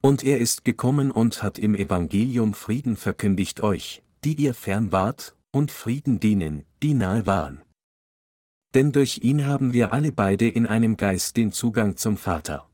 Und 0.01 0.22
er 0.24 0.39
ist 0.39 0.64
gekommen 0.64 1.11
und 1.11 1.43
hat 1.43 1.59
im 1.59 1.74
Evangelium 1.74 2.55
Frieden 2.55 2.97
verkündigt 2.97 3.62
euch, 3.62 4.03
die 4.24 4.35
ihr 4.35 4.55
fern 4.55 4.93
wart, 4.93 5.37
und 5.51 5.70
Frieden 5.70 6.20
denen, 6.20 6.64
die 6.83 6.95
nahe 6.95 7.26
waren. 7.26 7.62
Denn 8.74 8.93
durch 8.93 9.18
ihn 9.22 9.47
haben 9.47 9.72
wir 9.72 9.93
alle 9.93 10.12
beide 10.12 10.49
in 10.49 10.66
einem 10.66 10.97
Geist 10.97 11.37
den 11.37 11.53
Zugang 11.53 11.97
zum 11.97 12.16
Vater. 12.16 12.68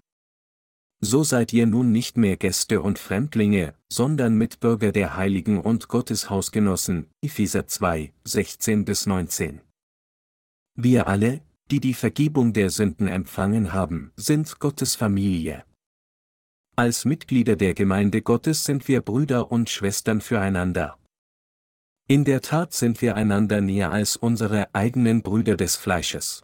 So 1.00 1.22
seid 1.22 1.52
ihr 1.52 1.66
nun 1.66 1.92
nicht 1.92 2.16
mehr 2.16 2.36
Gäste 2.36 2.82
und 2.82 2.98
Fremdlinge, 2.98 3.74
sondern 3.88 4.34
Mitbürger 4.36 4.90
der 4.90 5.16
Heiligen 5.16 5.60
und 5.60 5.88
Gottes 5.88 6.28
Hausgenossen, 6.28 7.08
Epheser 7.22 7.66
2, 7.66 8.12
16 8.24 8.84
bis 8.84 9.06
19. 9.06 9.60
Wir 10.74 11.06
alle, 11.06 11.40
die 11.70 11.80
die 11.80 11.94
Vergebung 11.94 12.52
der 12.52 12.70
Sünden 12.70 13.06
empfangen 13.06 13.72
haben, 13.72 14.12
sind 14.16 14.58
Gottes 14.58 14.96
Familie. 14.96 15.64
Als 16.76 17.04
Mitglieder 17.04 17.56
der 17.56 17.74
Gemeinde 17.74 18.22
Gottes 18.22 18.64
sind 18.64 18.88
wir 18.88 19.00
Brüder 19.00 19.52
und 19.52 19.70
Schwestern 19.70 20.20
füreinander. 20.20 20.96
In 22.10 22.24
der 22.24 22.40
Tat 22.40 22.72
sind 22.72 23.02
wir 23.02 23.16
einander 23.16 23.60
näher 23.60 23.92
als 23.92 24.16
unsere 24.16 24.74
eigenen 24.74 25.20
Brüder 25.20 25.58
des 25.58 25.76
Fleisches. 25.76 26.42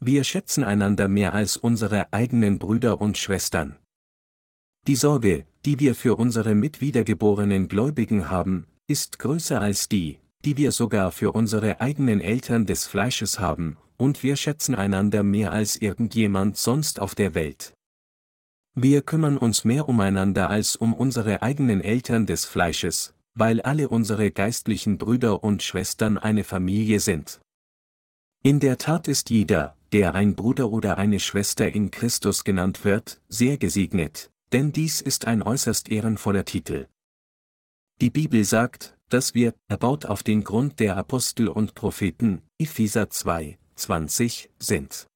Wir 0.00 0.24
schätzen 0.24 0.64
einander 0.64 1.06
mehr 1.06 1.34
als 1.34 1.58
unsere 1.58 2.10
eigenen 2.14 2.58
Brüder 2.58 2.98
und 2.98 3.18
Schwestern. 3.18 3.76
Die 4.86 4.96
Sorge, 4.96 5.44
die 5.66 5.80
wir 5.80 5.94
für 5.94 6.16
unsere 6.16 6.54
mitwiedergeborenen 6.54 7.68
Gläubigen 7.68 8.30
haben, 8.30 8.66
ist 8.86 9.18
größer 9.18 9.60
als 9.60 9.90
die, 9.90 10.18
die 10.46 10.56
wir 10.56 10.72
sogar 10.72 11.12
für 11.12 11.32
unsere 11.32 11.82
eigenen 11.82 12.22
Eltern 12.22 12.64
des 12.64 12.86
Fleisches 12.86 13.38
haben, 13.38 13.76
und 13.98 14.22
wir 14.22 14.36
schätzen 14.36 14.74
einander 14.74 15.22
mehr 15.22 15.52
als 15.52 15.76
irgendjemand 15.76 16.56
sonst 16.56 17.00
auf 17.00 17.14
der 17.14 17.34
Welt. 17.34 17.74
Wir 18.74 19.02
kümmern 19.02 19.36
uns 19.36 19.64
mehr 19.64 19.90
umeinander 19.90 20.48
als 20.48 20.74
um 20.74 20.94
unsere 20.94 21.42
eigenen 21.42 21.82
Eltern 21.82 22.24
des 22.24 22.46
Fleisches, 22.46 23.13
weil 23.34 23.60
alle 23.60 23.88
unsere 23.88 24.30
geistlichen 24.30 24.98
Brüder 24.98 25.42
und 25.42 25.62
Schwestern 25.62 26.18
eine 26.18 26.44
Familie 26.44 27.00
sind. 27.00 27.40
In 28.42 28.60
der 28.60 28.78
Tat 28.78 29.08
ist 29.08 29.30
jeder, 29.30 29.76
der 29.92 30.14
ein 30.14 30.34
Bruder 30.34 30.70
oder 30.70 30.98
eine 30.98 31.20
Schwester 31.20 31.72
in 31.72 31.90
Christus 31.90 32.44
genannt 32.44 32.84
wird, 32.84 33.20
sehr 33.28 33.58
gesegnet, 33.58 34.30
denn 34.52 34.72
dies 34.72 35.00
ist 35.00 35.26
ein 35.26 35.42
äußerst 35.42 35.88
ehrenvoller 35.90 36.44
Titel. 36.44 36.86
Die 38.00 38.10
Bibel 38.10 38.44
sagt, 38.44 38.96
dass 39.08 39.34
wir, 39.34 39.54
erbaut 39.68 40.06
auf 40.06 40.22
den 40.22 40.42
Grund 40.42 40.80
der 40.80 40.96
Apostel 40.96 41.48
und 41.48 41.74
Propheten, 41.74 42.42
Epheser 42.58 43.08
2, 43.10 43.58
20, 43.76 44.50
sind. 44.58 45.06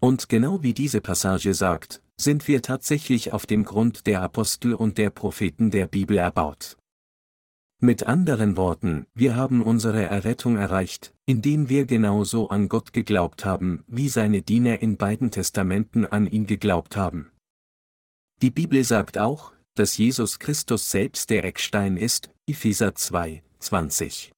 Und 0.00 0.28
genau 0.28 0.62
wie 0.62 0.74
diese 0.74 1.00
Passage 1.00 1.54
sagt, 1.54 2.02
sind 2.18 2.48
wir 2.48 2.62
tatsächlich 2.62 3.32
auf 3.32 3.46
dem 3.46 3.64
Grund 3.64 4.06
der 4.06 4.22
Apostel 4.22 4.74
und 4.74 4.98
der 4.98 5.10
Propheten 5.10 5.70
der 5.70 5.86
Bibel 5.86 6.18
erbaut. 6.18 6.76
Mit 7.78 8.06
anderen 8.06 8.56
Worten, 8.56 9.06
wir 9.12 9.36
haben 9.36 9.62
unsere 9.62 10.02
Errettung 10.02 10.56
erreicht, 10.56 11.12
indem 11.26 11.68
wir 11.68 11.84
genauso 11.84 12.48
an 12.48 12.70
Gott 12.70 12.94
geglaubt 12.94 13.44
haben, 13.44 13.84
wie 13.86 14.08
seine 14.08 14.40
Diener 14.40 14.80
in 14.80 14.96
beiden 14.96 15.30
Testamenten 15.30 16.06
an 16.06 16.26
ihn 16.26 16.46
geglaubt 16.46 16.96
haben. 16.96 17.30
Die 18.40 18.50
Bibel 18.50 18.82
sagt 18.82 19.18
auch, 19.18 19.52
dass 19.74 19.98
Jesus 19.98 20.38
Christus 20.38 20.90
selbst 20.90 21.28
der 21.28 21.44
Eckstein 21.44 21.98
ist, 21.98 22.30
Epheser 22.46 22.94
2, 22.94 23.42
20. 23.58 24.32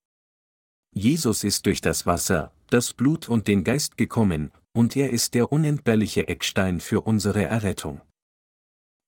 Jesus 0.92 1.44
ist 1.44 1.64
durch 1.66 1.80
das 1.80 2.06
Wasser, 2.06 2.52
das 2.70 2.92
Blut 2.92 3.28
und 3.28 3.46
den 3.46 3.62
Geist 3.62 3.96
gekommen, 3.96 4.50
und 4.72 4.96
er 4.96 5.10
ist 5.10 5.34
der 5.34 5.52
unentbehrliche 5.52 6.26
Eckstein 6.26 6.80
für 6.80 7.02
unsere 7.02 7.44
Errettung. 7.44 8.00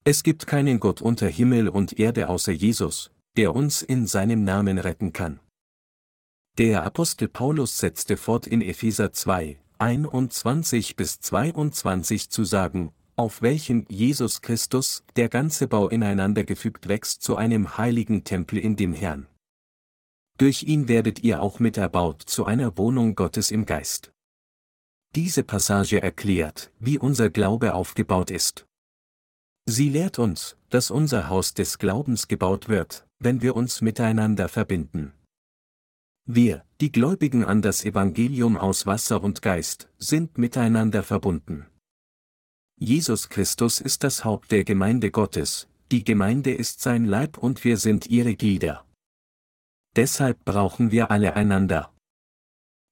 Es 0.04 0.22
gibt 0.22 0.46
keinen 0.46 0.78
Gott 0.78 1.02
unter 1.02 1.26
Himmel 1.26 1.68
und 1.68 1.98
Erde 1.98 2.28
außer 2.28 2.52
Jesus, 2.52 3.10
der 3.36 3.54
uns 3.54 3.82
in 3.82 4.06
seinem 4.06 4.44
Namen 4.44 4.78
retten 4.78 5.12
kann. 5.12 5.40
Der 6.58 6.84
Apostel 6.84 7.28
Paulus 7.28 7.78
setzte 7.78 8.16
fort 8.16 8.46
in 8.46 8.60
Epheser 8.60 9.12
2, 9.12 9.58
21 9.78 10.96
bis 10.96 11.20
22 11.20 12.28
zu 12.30 12.44
sagen, 12.44 12.92
auf 13.16 13.42
welchen 13.42 13.86
Jesus 13.88 14.40
Christus, 14.40 15.04
der 15.16 15.28
ganze 15.28 15.68
Bau 15.68 15.88
ineinander 15.88 16.44
gefügt 16.44 16.88
wächst 16.88 17.22
zu 17.22 17.36
einem 17.36 17.76
heiligen 17.76 18.24
Tempel 18.24 18.58
in 18.58 18.76
dem 18.76 18.94
Herrn. 18.94 19.26
Durch 20.38 20.62
ihn 20.62 20.88
werdet 20.88 21.22
ihr 21.22 21.42
auch 21.42 21.60
mit 21.60 21.76
erbaut 21.76 22.22
zu 22.22 22.46
einer 22.46 22.78
Wohnung 22.78 23.14
Gottes 23.14 23.50
im 23.50 23.66
Geist. 23.66 24.10
Diese 25.14 25.42
Passage 25.42 26.00
erklärt, 26.00 26.72
wie 26.78 26.98
unser 26.98 27.28
Glaube 27.28 27.74
aufgebaut 27.74 28.30
ist. 28.30 28.66
Sie 29.66 29.90
lehrt 29.90 30.18
uns, 30.18 30.56
dass 30.70 30.90
unser 30.90 31.28
Haus 31.28 31.52
des 31.52 31.78
Glaubens 31.78 32.26
gebaut 32.26 32.68
wird, 32.68 33.06
wenn 33.20 33.42
wir 33.42 33.54
uns 33.54 33.82
miteinander 33.82 34.48
verbinden. 34.48 35.12
Wir, 36.26 36.64
die 36.80 36.90
Gläubigen 36.90 37.44
an 37.44 37.60
das 37.60 37.84
Evangelium 37.84 38.56
aus 38.56 38.86
Wasser 38.86 39.22
und 39.22 39.42
Geist, 39.42 39.88
sind 39.98 40.38
miteinander 40.38 41.02
verbunden. 41.02 41.66
Jesus 42.76 43.28
Christus 43.28 43.80
ist 43.80 44.04
das 44.04 44.24
Haupt 44.24 44.50
der 44.52 44.64
Gemeinde 44.64 45.10
Gottes, 45.10 45.68
die 45.92 46.02
Gemeinde 46.02 46.54
ist 46.54 46.80
sein 46.80 47.04
Leib 47.04 47.36
und 47.36 47.62
wir 47.64 47.76
sind 47.76 48.06
ihre 48.06 48.34
Glieder. 48.36 48.86
Deshalb 49.96 50.44
brauchen 50.44 50.90
wir 50.90 51.10
alle 51.10 51.34
einander. 51.34 51.92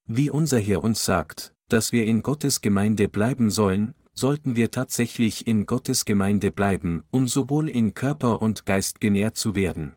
Wie 0.07 0.31
unser 0.31 0.59
Herr 0.59 0.83
uns 0.83 1.05
sagt, 1.05 1.55
dass 1.69 1.93
wir 1.93 2.05
in 2.05 2.23
Gottes 2.23 2.61
Gemeinde 2.61 3.09
bleiben 3.09 3.51
sollen, 3.51 3.95
sollten 4.15 4.57
wir 4.57 4.71
tatsächlich 4.71 5.47
in 5.47 5.65
Gottes 5.65 6.05
Gemeinde 6.05 6.51
bleiben, 6.51 7.05
um 7.11 7.29
sowohl 7.29 7.69
in 7.69 7.95
Körper 7.95 8.43
und 8.43 8.67
Geist 8.67 9.01
genährt 9.01 9.37
zu 9.37 9.55
werden. 9.55 9.95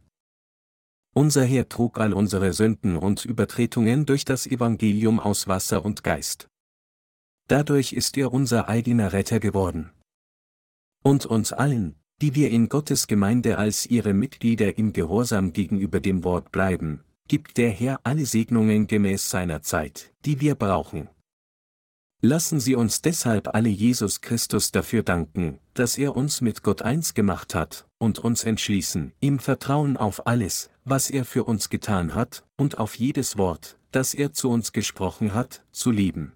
Unser 1.13 1.43
Herr 1.43 1.67
trug 1.67 1.99
all 1.99 2.13
unsere 2.13 2.53
Sünden 2.53 2.95
und 2.95 3.25
Übertretungen 3.25 4.05
durch 4.05 4.23
das 4.23 4.47
Evangelium 4.47 5.19
aus 5.19 5.47
Wasser 5.47 5.83
und 5.83 6.03
Geist. 6.03 6.47
Dadurch 7.47 7.91
ist 7.91 8.17
er 8.17 8.31
unser 8.31 8.69
eigener 8.69 9.11
Retter 9.11 9.41
geworden. 9.41 9.91
Und 11.03 11.25
uns 11.25 11.51
allen, 11.51 11.95
die 12.21 12.35
wir 12.35 12.49
in 12.49 12.69
Gottes 12.69 13.07
Gemeinde 13.07 13.57
als 13.57 13.85
ihre 13.85 14.13
Mitglieder 14.13 14.77
im 14.77 14.93
Gehorsam 14.93 15.51
gegenüber 15.51 15.99
dem 15.99 16.23
Wort 16.23 16.51
bleiben, 16.53 17.03
gibt 17.27 17.57
der 17.57 17.71
Herr 17.71 17.99
alle 18.03 18.25
Segnungen 18.25 18.87
gemäß 18.87 19.29
seiner 19.29 19.61
Zeit, 19.61 20.13
die 20.25 20.39
wir 20.39 20.55
brauchen. 20.55 21.09
Lassen 22.23 22.59
Sie 22.59 22.75
uns 22.75 23.01
deshalb 23.01 23.53
alle 23.55 23.69
Jesus 23.69 24.21
Christus 24.21 24.71
dafür 24.71 25.01
danken, 25.01 25.59
dass 25.73 25.97
er 25.97 26.15
uns 26.15 26.41
mit 26.41 26.61
Gott 26.61 26.83
eins 26.83 27.13
gemacht 27.15 27.55
hat, 27.55 27.87
und 27.97 28.19
uns 28.19 28.43
entschließen, 28.43 29.13
ihm 29.21 29.39
Vertrauen 29.39 29.97
auf 29.97 30.27
alles, 30.27 30.69
was 30.83 31.09
er 31.09 31.25
für 31.25 31.43
uns 31.43 31.69
getan 31.69 32.15
hat, 32.15 32.43
und 32.57 32.77
auf 32.77 32.95
jedes 32.95 33.37
Wort, 33.37 33.77
das 33.91 34.13
er 34.13 34.33
zu 34.33 34.49
uns 34.49 34.71
gesprochen 34.71 35.33
hat, 35.33 35.63
zu 35.71 35.91
lieben. 35.91 36.33